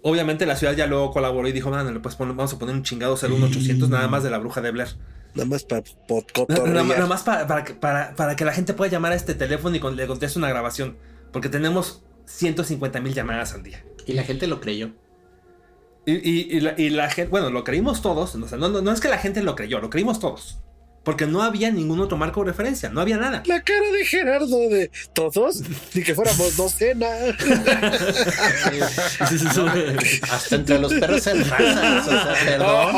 [0.02, 2.84] Obviamente la ciudad ya luego colaboró y dijo, "Man, pues pon- vamos a poner un
[2.84, 4.90] chingado 1800 nada más de la bruja de Blair.
[5.36, 5.82] Nada más para
[6.48, 9.12] Na- Nada, más- nada más para, para que- para- para que la gente pueda llamar
[9.12, 10.98] a este teléfono y con- le conteste una grabación.
[11.34, 13.84] Porque tenemos 150 mil llamadas al día.
[14.06, 14.92] Y la gente lo creyó.
[16.06, 18.34] Y, y- y la, y la gente, bueno, lo creímos todos.
[18.36, 20.60] o sea, no, no- no es que la gente lo creyó, lo creímos todos.
[21.04, 23.42] Porque no había ningún otro marco de referencia, no había nada.
[23.46, 27.08] La cara de Gerardo de todos, ni que fuéramos docena.
[30.30, 32.96] Hasta entre los perros se razas, o sea, perdón.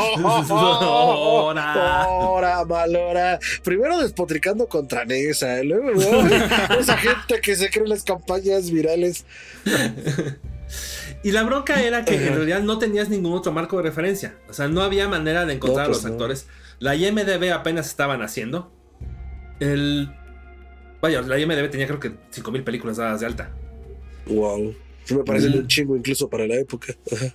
[0.50, 2.02] Ahora.
[2.02, 3.38] Ahora, malora.
[3.62, 6.76] Primero despotricando contra Nesa, luego ¿no?
[6.78, 9.24] esa gente que se cree en las campañas virales.
[11.24, 14.34] Y la bronca era que en realidad no tenías ningún otro marco de referencia.
[14.48, 16.12] O sea, no había manera de encontrar No, a pues los no.
[16.12, 16.46] actores.
[16.80, 18.72] La IMDB apenas estaban haciendo.
[19.60, 20.12] El.
[21.00, 23.50] Vaya, la IMDB tenía creo que 5.000 películas dadas de alta.
[24.26, 24.74] Wow.
[25.04, 25.54] Sí me parece Mm.
[25.54, 26.94] un chingo incluso para la época.
[27.12, 27.26] Ajá.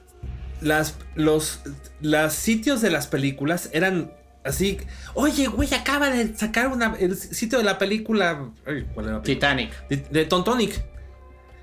[0.61, 1.61] Las, los,
[2.01, 4.11] los sitios de las películas eran
[4.43, 4.79] así.
[5.13, 8.49] Oye, güey, acaba de sacar una, el sitio de la película.
[8.65, 9.23] ay, ¿Cuál era la película?
[9.23, 9.87] Titanic.
[9.89, 10.83] De, de Tontonic.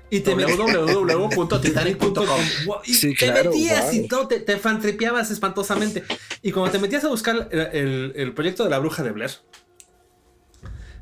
[0.09, 2.25] Y te metías- www.titanic.com.
[2.85, 6.03] Y Sí, te claro, metías y todo, te, te fantripeabas espantosamente.
[6.41, 9.31] Y cuando te metías a buscar el, el- el proyecto de la bruja de Blair,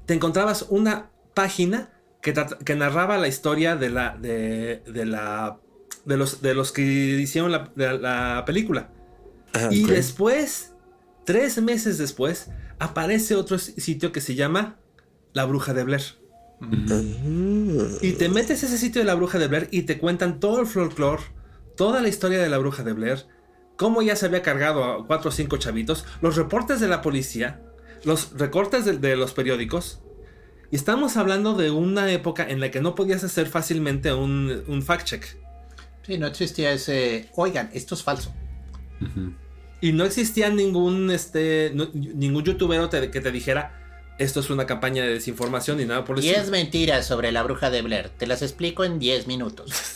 [0.05, 1.91] te encontrabas una página
[2.21, 2.33] que,
[2.65, 4.15] que narraba la historia de la.
[4.17, 5.59] de, de la.
[6.05, 8.89] de los, de los que hicieron la, de la película.
[9.69, 10.71] Y después,
[11.25, 12.49] tres meses después,
[12.79, 14.77] aparece otro sitio que se llama
[15.33, 16.01] La Bruja de Blair.
[18.01, 20.61] Y te metes a ese sitio de la bruja de Blair y te cuentan todo
[20.61, 21.23] el folclore,
[21.75, 23.25] toda la historia de la bruja de Blair,
[23.77, 27.61] cómo ya se había cargado a cuatro o cinco chavitos, los reportes de la policía,
[28.03, 30.01] los recortes de, de los periódicos.
[30.71, 34.81] Y estamos hablando de una época en la que no podías hacer fácilmente un, un
[34.81, 35.25] fact check.
[36.05, 37.29] Sí, no existía ese.
[37.35, 38.33] Oigan, esto es falso.
[39.81, 43.82] Y no existía ningún, este, no- ningún youtuber te- que te dijera,
[44.17, 46.51] esto es una campaña de desinformación ni nada por el 10 estilo.
[46.51, 48.09] mentiras sobre la bruja de Blair.
[48.09, 49.71] Te las explico en 10 minutos.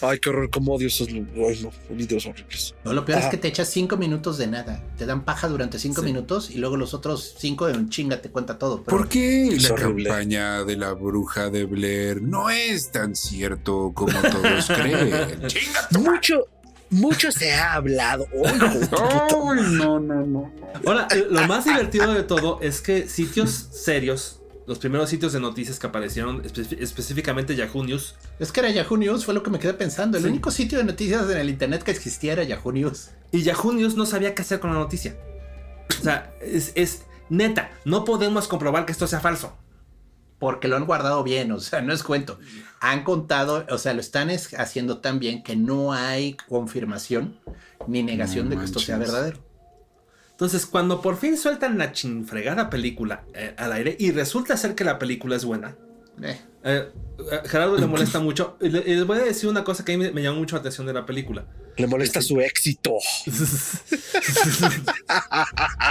[0.00, 1.08] Ay, qué horror, cómo odio esos.
[1.10, 2.72] No, videos horribles.
[2.84, 3.30] No, lo peor es Ah.
[3.30, 4.80] que te echas 5 minutos de nada.
[4.96, 6.06] Te dan paja durante 5 Sí.
[6.06, 8.84] minutos y luego los otros 5 de un chinga te cuenta todo.
[8.84, 10.08] Pero ¿Por qué Es la horrible.
[10.08, 15.48] campaña de la bruja de Blair no es tan cierto como todos creen?
[15.48, 16.46] ¡Chinga Mucho,
[16.90, 18.26] mucho se ha hablado.
[18.44, 18.58] Ay,
[19.72, 20.52] no, no, no.
[20.86, 25.78] Ahora, lo más divertido de todo es que sitios serios, los primeros sitios de noticias
[25.78, 29.58] que aparecieron, espe- específicamente Yahoo News, es que era Yahoo News, fue lo que me
[29.58, 30.16] quedé pensando.
[30.18, 30.28] El Sí.
[30.30, 33.10] único sitio de noticias en el internet que existía era Yahoo News.
[33.32, 35.14] y Yahoo News no sabía qué hacer con la noticia.
[36.00, 39.54] O sea, es, es neta, no podemos comprobar que esto sea falso.
[40.38, 42.38] Porque lo han guardado bien, o sea, no es cuento.
[42.80, 47.36] Han contado, o sea, lo están es- haciendo tan bien que no hay confirmación
[47.88, 49.38] ni negación No de que esto sea verdadero.
[50.30, 54.84] Entonces, cuando por fin sueltan la chinfregada película eh, al aire y resulta ser que
[54.84, 55.74] la película es buena,
[56.22, 56.88] Eh, eh,
[57.44, 58.56] a Gerardo le molesta mucho.
[58.60, 60.60] Y les voy a decir una cosa que a mí me, me llamó mucho la
[60.60, 61.44] atención de la película.
[61.78, 62.96] Le molesta su éxito.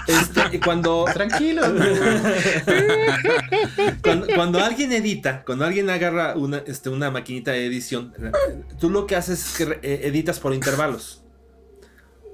[0.07, 1.61] Este, cuando, tranquilo.
[4.01, 8.13] cuando, cuando alguien edita, cuando alguien agarra una, este, una maquinita de edición,
[8.79, 11.23] tú lo que haces es que eh, editas por intervalos.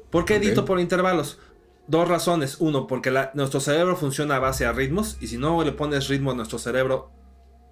[0.10, 1.39] ¿Por qué edito por intervalos?
[1.88, 2.58] Dos razones.
[2.60, 6.08] Uno, porque la- nuestro cerebro funciona a base a ritmos y si no le pones
[6.08, 7.12] ritmo a nuestro cerebro,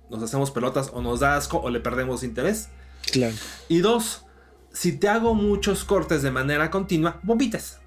[0.10, 2.70] nos hacemos pelotas o nos da asco o le perdemos interés.
[3.12, 3.34] Claro.
[3.70, 4.26] Y dos,
[4.72, 7.80] si te hago muchos cortes de manera continua, vomitas.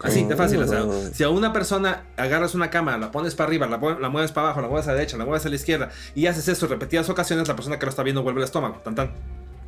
[0.00, 0.62] Así de fácil.
[0.62, 1.08] o sea, Oh.
[1.12, 4.48] si a una persona agarras una cámara, la pones para arriba, la, la mueves para
[4.48, 6.70] abajo, la mueves a la derecha, la mueves a la izquierda y haces eso en
[6.72, 8.76] repetidas ocasiones, la persona que lo está viendo vuelve el estómago.
[8.84, 9.12] Tan, tan.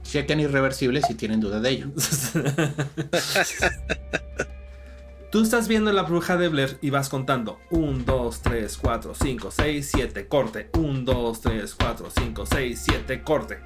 [0.05, 1.87] Chequen irreversible si tienen duda de ello.
[5.31, 9.51] Tú estás viendo la bruja de Blair y vas contando 1, 2, 3, 4, 5,
[9.53, 10.71] 6, 7, corte.
[10.77, 13.59] 1, 2, 3, 4, 5, 6, 7, corte.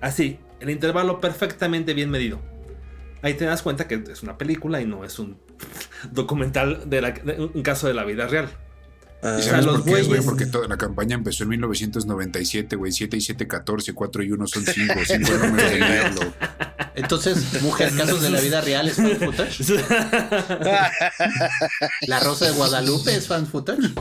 [0.00, 2.40] Así, el intervalo perfectamente bien medido.
[3.22, 5.38] Ahí te das cuenta que es una película y no es un
[6.10, 8.48] documental de, la- de un caso de la vida real.
[9.22, 10.20] Ah, ¿Y sabes los por qué es, güey?
[10.20, 12.92] Porque toda la campaña empezó en 1997, güey.
[12.92, 14.94] 7 y 7, 14, 4 y 1 son 5.
[15.06, 16.20] 5 números del diablo.
[16.94, 19.64] Entonces, mujer, casos de la vida real es fan footage.
[22.06, 23.88] La Rosa de Guadalupe es fan footage.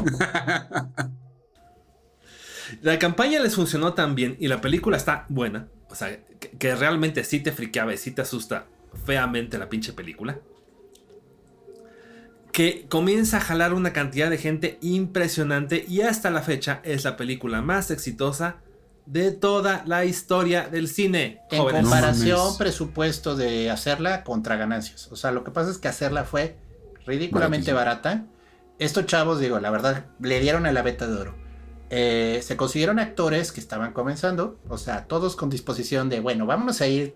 [2.81, 5.67] La campaña les funcionó tan bien y la película está buena.
[5.89, 8.65] O sea, que, que realmente sí te friqueaba y sí te asusta
[9.05, 10.39] feamente la pinche película.
[12.51, 17.17] Que comienza a jalar una cantidad de gente impresionante y hasta la fecha es la
[17.17, 18.57] película más exitosa
[19.05, 21.41] de toda la historia del cine.
[21.51, 21.81] En jóvenes.
[21.81, 25.11] comparación, presupuesto de hacerla contra ganancias.
[25.11, 26.55] O sea, lo que pasa es que hacerla fue
[27.05, 28.25] ridículamente barata.
[28.79, 31.42] Estos chavos, digo, la verdad, le dieron a la beta de oro.
[31.95, 36.81] Eh, se consiguieron actores que estaban comenzando, o sea, todos con disposición de, bueno, vámonos
[36.81, 37.15] a ir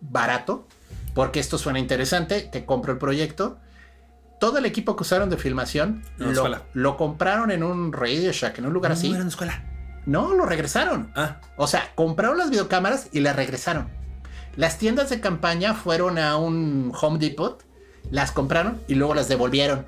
[0.00, 0.68] barato,
[1.12, 3.58] porque esto suena interesante, te compro el proyecto.
[4.38, 6.04] Todo el equipo que usaron de filmación
[6.72, 9.08] lo, compraron en un Radio Shack, en un lugar No, así.
[9.08, 9.64] era en la escuela.
[10.06, 11.10] No, lo regresaron.
[11.16, 13.88] Ah, O sea, compraron las videocámaras y las regresaron.
[14.54, 17.64] Las tiendas de campaña fueron a un Home Depot,
[18.12, 19.84] las compraron y luego las devolvieron.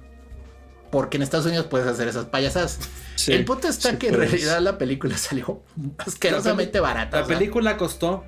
[0.93, 2.79] Porque en Estados Unidos puedes hacer esas payasadas.
[3.17, 5.63] sí, el punto está sí que en realidad la película salió
[5.97, 7.17] asquerosamente barata.
[7.17, 8.25] la o sea, película costó.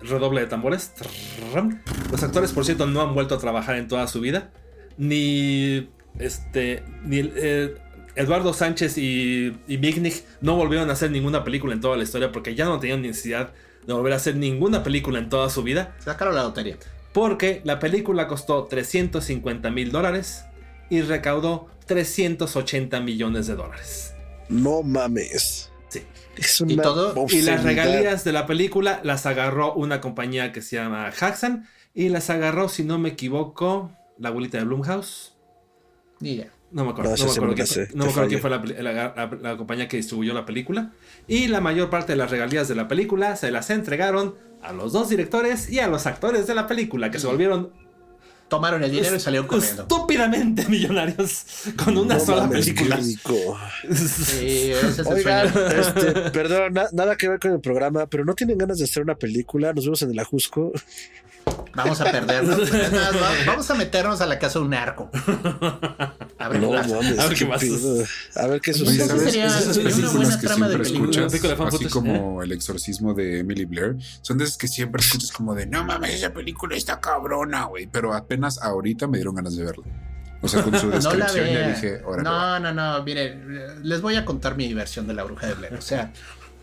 [0.00, 0.92] Redoble de tambores.
[2.10, 4.50] Los actores, por cierto, no han vuelto a trabajar en toda su vida.
[4.96, 5.90] Ni.
[6.18, 6.82] Este.
[7.04, 7.18] Ni.
[7.36, 7.76] eh,
[8.14, 12.32] Eduardo Sánchez y, y Mitnick no volvieron a hacer ninguna película en toda la historia
[12.32, 13.50] porque ya no tenían necesidad
[13.86, 15.94] de volver a hacer ninguna película en toda su vida.
[15.98, 16.78] Sacaron la lotería.
[17.12, 20.46] Porque la película costó 350 mil dólares
[20.90, 24.14] y recaudó 380 millones de dólares.
[24.48, 25.70] No mames.
[25.88, 26.02] Sí.
[26.36, 30.62] Es una Y todo- Y las regalías de la película las agarró una compañía que
[30.62, 35.34] se llama Haxan y las agarró, si no me equivoco, la abuelita de Blumhouse.
[36.20, 36.48] Y ya.
[36.72, 38.60] No me acuerdo, No, me acuerdo, quién, fue, sé, no me te acuerdo quién fallo.
[38.60, 40.92] fue la, la- la- la compañía que distribuyó la película.
[41.28, 44.92] Y la mayor parte de las regalías de la película se las entregaron a los
[44.92, 47.72] dos directores y a los actores de la película, que se volvieron
[48.48, 49.82] Tomaron el dinero y salieron corriendo.
[49.82, 51.44] estúpidamente millonarios
[51.76, 52.96] con una No sola película.
[53.02, 58.34] Sí, ese es Oigan, este, perdón, na- nada que ver con el programa, pero no
[58.34, 59.72] tienen ganas de hacer una película.
[59.72, 60.72] Nos vemos en el Ajusco.
[61.74, 62.70] Vamos a perdernos.
[63.46, 65.10] Vamos a meternos a la casa de un narco.
[66.38, 66.94] A ver, No qué pasa.
[66.96, 67.66] mames, A ver qué qué pasa.
[67.66, 68.04] pedo.
[68.36, 69.30] A ver qué Oye, esa sucede.
[69.30, 71.66] sería- una películas buena que trama de siempre película.
[71.68, 75.66] así como El exorcismo de Emily Blair, son de esas que siempre escuchas como de,
[75.66, 77.86] no mames, esa película está cabrona, güey.
[77.86, 79.84] Pero apenas ahorita me dieron ganas de verla.
[80.42, 81.68] O sea, con su No la descripción ya vea.
[81.68, 82.00] dije.
[82.22, 82.58] No, va".
[82.60, 83.02] no, no.
[83.02, 83.38] Mire,
[83.82, 85.74] les voy a contar mi versión de la bruja de Blair.
[85.74, 86.12] O sea,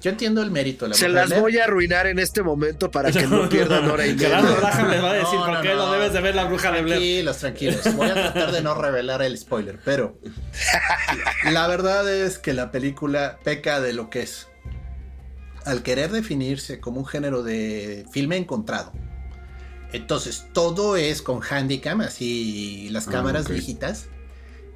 [0.03, 1.41] yo entiendo el mérito de la Se las Blair.
[1.41, 4.59] voy a arruinar en este momento para que no pierdan hora y Gerardo media.
[4.59, 5.91] Graham les va a decir No, por no, qué no.
[5.93, 6.99] debes de ver la bruja de Blair.
[6.99, 7.95] Tranquilos, tranquilos.
[7.95, 10.19] Voy a tratar de no revelar el spoiler, pero
[11.51, 14.47] la verdad es que la película peca de lo que es.
[15.65, 18.91] Al querer definirse como un género de filme encontrado.
[19.93, 23.51] Entonces, todo es con handicam, así las Ah, cámaras ok.
[23.51, 24.07] viejitas.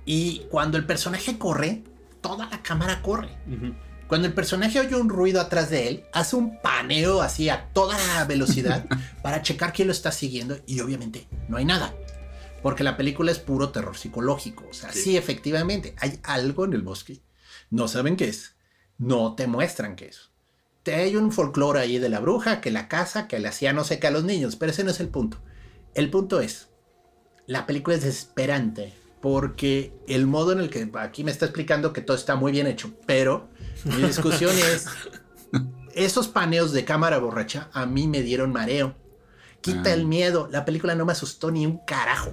[0.05, 1.83] Y cuando el personaje corre,
[2.21, 3.29] toda la cámara corre.
[3.47, 3.73] Ujú.
[4.07, 8.23] Cuando el personaje oye un ruido atrás de él, hace un paneo así a toda
[8.25, 8.85] velocidad
[9.21, 11.93] para checar quién lo está siguiendo y obviamente no hay nada.
[12.63, 14.65] Porque la película es puro terror psicológico.
[14.69, 15.01] O sea, Sí.
[15.01, 17.21] sí, efectivamente, hay algo en el bosque.
[17.69, 18.55] No saben qué es.
[18.97, 20.31] No te muestran qué es.
[20.83, 23.83] Te hay un folclore ahí de la bruja que la casa, que le hacía no
[23.83, 25.37] sé qué a los niños, pero ese no es el punto.
[25.93, 26.69] El punto es,
[27.45, 32.01] la película es desesperante porque el modo en el que aquí me está explicando que
[32.01, 33.49] todo está muy bien hecho, pero
[33.85, 34.85] mi discusión es
[35.93, 38.95] esos paneos de cámara borracha a mí me dieron mareo.
[39.61, 39.93] Quita Ah.
[39.93, 40.47] el miedo.
[40.51, 42.31] La película no me asustó ni un carajo.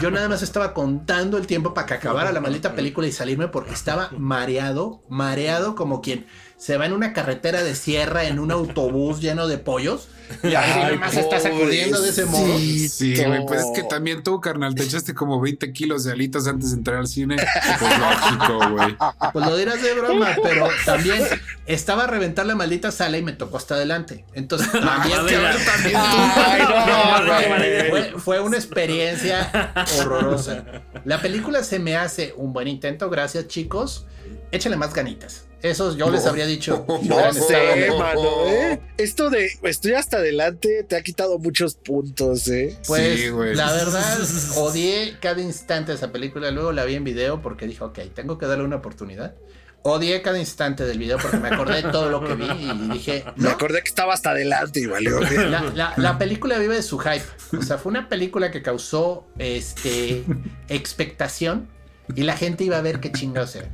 [0.00, 3.48] Yo nada más estaba contando el tiempo para que acabara la maldita película y salirme
[3.48, 6.26] porque estaba mareado, mareado como quien
[6.56, 10.08] se va en una carretera de sierra en un autobús lleno de pollos.
[10.42, 12.58] Y así Ay, nomás está sacudiendo de ese modo.
[12.58, 16.48] Sí, güey, pues es que también tú, carnal, te echaste como 20 kilos de alitas
[16.48, 17.36] antes de entrar al cine.
[17.78, 18.96] Pues lógico, güey.
[19.32, 21.22] Pues lo dirás de broma, pero también
[21.66, 24.24] estaba a reventar la maldita sala y me tocó hasta adelante.
[24.34, 25.54] Entonces también, madera.
[25.64, 28.10] también Ay, no, güey, güey.
[28.10, 30.64] fue, fue una experiencia horrorosa.
[31.04, 34.06] La película se me hace un buen intento, gracias chicos.
[34.50, 35.45] Échale más ganitas.
[35.62, 36.84] Eso yo les habría dicho.
[37.02, 38.80] No sé, mano, ¿eh?
[38.98, 42.76] Esto de estoy hasta adelante te ha quitado muchos puntos, ¿eh?
[42.86, 43.54] Pues Sí, güey.
[43.54, 44.18] la verdad,
[44.56, 46.50] odié cada instante de esa película.
[46.50, 49.34] Luego la vi en video porque dije, ok, tengo que darle una oportunidad.
[49.82, 53.24] Odié cada instante del video porque me acordé de todo lo que vi y dije,
[53.36, 55.22] Me acordé que estaba hasta adelante y valió.
[55.22, 55.48] ¿eh?
[55.48, 57.22] La, la- la película vive de su hype.
[57.56, 60.24] O sea, fue una película que causó este
[60.68, 61.68] expectación
[62.14, 63.68] y la gente iba a ver qué chingados era.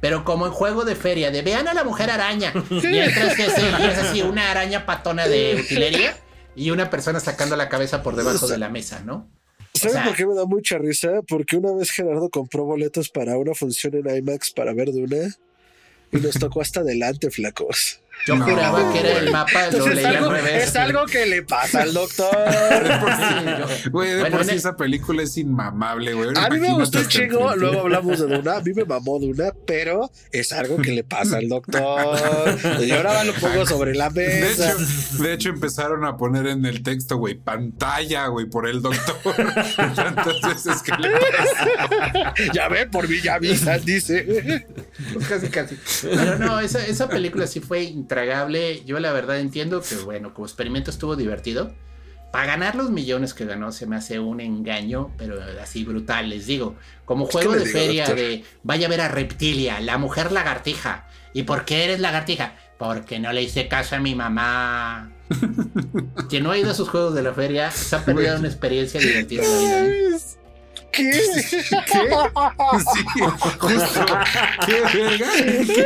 [0.00, 2.52] Pero como en juego de feria, de vean a la mujer araña.
[2.70, 6.16] Mientras que sí, es así, una araña patona de utilería
[6.54, 9.28] y una persona sacando la cabeza por debajo de la mesa, ¿no?
[9.74, 11.20] ¿Sabes sea- por qué me da mucha risa?
[11.28, 15.34] Porque una vez Gerardo compró boletos para una función en IMAX para ver Duna
[16.12, 18.00] y nos tocó hasta adelante, flacos.
[18.26, 20.64] Yo No, juraba que era el mapa, lo es, leía al algo, revés.
[20.68, 22.26] es algo que le pasa al doctor.
[23.16, 26.30] Sí, Güey, de Bueno, por sí el- esa película es inmamable, güey.
[26.36, 29.52] A mí me gustó un chingo, luego hablamos de Duna, a mí me mamó Duna,
[29.66, 31.82] pero es algo que le pasa al doctor.
[32.80, 34.72] Y ahora lo pongo sobre la De mesa.
[34.72, 39.36] hecho, de hecho, empezaron a poner en el texto, güey, pantalla, güey, por el doctor.
[39.94, 41.10] Tantas veces que le
[42.52, 44.64] Ya ven, por mí ya avisan, dice.
[45.12, 45.76] Pues casi, casi.
[46.02, 48.84] Pero no, esa, esa película sí fue intragable.
[48.84, 51.74] Yo la verdad entiendo que, bueno, como experimento estuvo divertido.
[52.32, 56.46] Para ganar los millones que ganó se me hace un engaño, pero así brutal, les
[56.46, 56.76] digo.
[57.04, 58.24] Como juego ¿qué le de digo, feria doctor?
[58.24, 61.08] de vaya a ver a Reptilia, la mujer lagartija.
[61.32, 62.54] ¿Y por qué eres lagartija?
[62.78, 65.12] Porque no le hice caso a mi mamá.
[66.28, 69.00] Quien no ha ido a esos juegos de la feria se ha perdido una experiencia
[69.00, 69.86] divertida en la vida.
[69.86, 70.18] ¿eh?
[70.96, 71.12] ¿Qué?
[71.12, 71.60] Sí,
[73.58, 74.06] justo.
[74.66, 75.30] ¡Qué verga!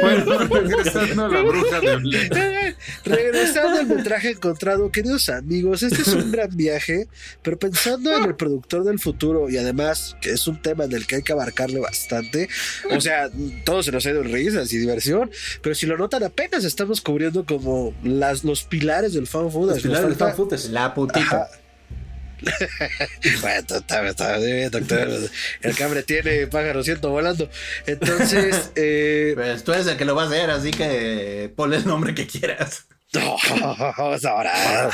[0.01, 2.77] Bueno, regresando a la bruja de Blair.
[3.05, 7.09] Regresando al metraje encontrado, queridos amigos, este es un gran viaje,
[7.43, 11.07] pero pensando en el productor del futuro y además que es un tema en el
[11.07, 12.49] que hay que abarcarle bastante,
[12.91, 13.31] o sea,
[13.65, 15.31] todo se nos ha ido en risas y diversión,
[15.63, 19.71] pero si lo notan apenas estamos cubriendo como las, los pilares del fan food.
[19.71, 20.69] Los pilares del fan footage.
[20.71, 21.49] La putita.
[23.41, 25.09] Bueno, está, está bien, doctor.
[25.62, 27.49] El cambre tiene pájaro ciento volando.
[27.86, 31.86] Entonces, eh, Pues tú eres el que lo va a hacer, así que ponle el
[31.86, 32.86] nombre que quieras.
[33.13, 34.91] Ahora.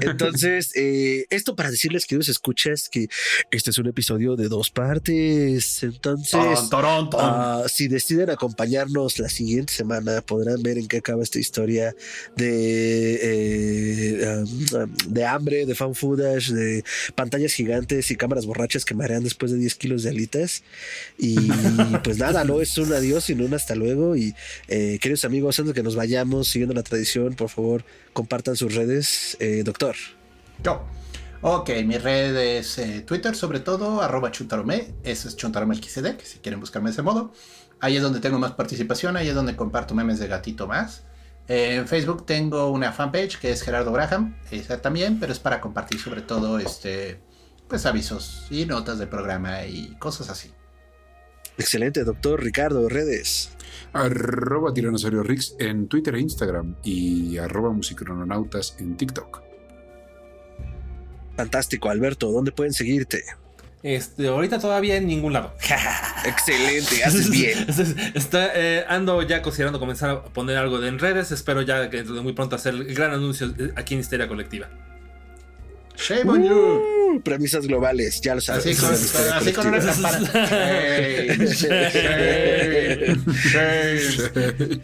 [0.00, 3.08] Entonces, eh, esto para decirles, queridos escuchas, que
[3.50, 5.82] este es un episodio de dos partes.
[5.82, 6.40] Entonces,
[6.74, 11.94] ah, si deciden acompañarnos la siguiente semana, podrán ver en qué acaba esta historia
[12.36, 16.84] de, eh, um, de hambre, de fan footage, de
[17.16, 20.62] pantallas gigantes y cámaras borrachas que marean después de 10 kilos de alitas.
[21.18, 21.34] Y
[22.04, 24.14] pues nada, no es un adiós, sino un hasta luego.
[24.14, 24.34] Y
[24.68, 27.55] eh, queridos amigos, antes de que nos vayamos, siguiendo la tradición, por favor,
[28.12, 29.36] compartan sus redes.
[29.40, 29.94] Eh, doctor.
[30.62, 30.84] Yo.
[31.42, 34.94] Ok, mi red es eh, Twitter, sobre todo, arroba chuntarome.
[35.04, 37.32] Eso es chuntaromelxd, que si quieren buscarme de ese modo.
[37.80, 41.04] Ahí es donde tengo más participación, ahí es donde comparto memes de gatito más.
[41.46, 45.60] Eh, en Facebook tengo una fanpage que es Gerardo Graham, esa también, pero es para
[45.60, 47.20] compartir sobre todo este,
[47.68, 50.52] pues avisos y notas del programa y cosas así.
[51.58, 53.50] Excelente, doctor Ricardo, redes.
[53.92, 59.42] Arroba Tiranosaurio Rix en Twitter e Instagram y arroba Musicrononautas en TikTok.
[61.36, 63.24] Fantástico, Alberto, ¿dónde pueden seguirte?
[63.82, 65.54] Este, ahorita todavía en ningún lado.
[66.24, 67.66] Excelente, haces bien.
[68.14, 71.30] Está, eh, ando ya considerando comenzar a poner algo de en redes.
[71.30, 74.68] Espero ya que dentro de muy pronto hacer el gran anuncio aquí en Histeria Colectiva.
[75.96, 77.16] Shame on you.
[77.16, 78.66] Uh, premisas globales, ya lo sabes.
[78.66, 78.92] Así con,
[79.32, 80.20] así una campana.
[81.36, 83.16] Shame, shame,
[83.50, 84.80] shame.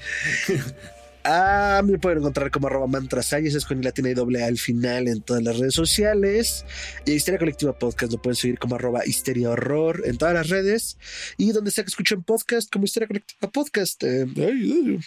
[1.25, 4.59] Ah, me pueden encontrar como arroba mantrasayes, es con I latina y doble A al
[4.59, 6.65] final en todas las redes sociales.
[7.05, 10.99] Y Histeria Colectiva Podcast lo pueden seguir como arroba histeria horror en todas las redes.
[11.37, 14.03] Y donde sea que escuchen podcast como Histeria Colectiva Podcast.
[14.03, 15.01] Eh, ay, ay.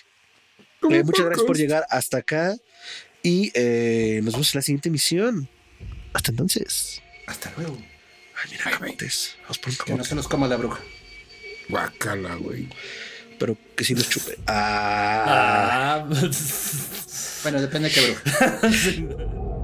[0.89, 2.55] Eh, muchas gracias por llegar hasta acá.
[3.21, 5.49] Y eh, nos vemos en la siguiente emisión.
[6.15, 7.01] Hasta entonces.
[7.27, 7.77] Hasta luego.
[8.41, 9.35] Ay, mira, camotes.
[9.85, 10.79] Que no se nos coma la bruja.
[11.69, 12.69] Guacala, güey.
[13.37, 14.37] Pero que sí nos chupe.
[14.47, 16.07] Ah.
[16.07, 16.07] Ah,
[17.43, 18.71] Bueno, depende de qué bruja.
[18.71, 19.07] sí.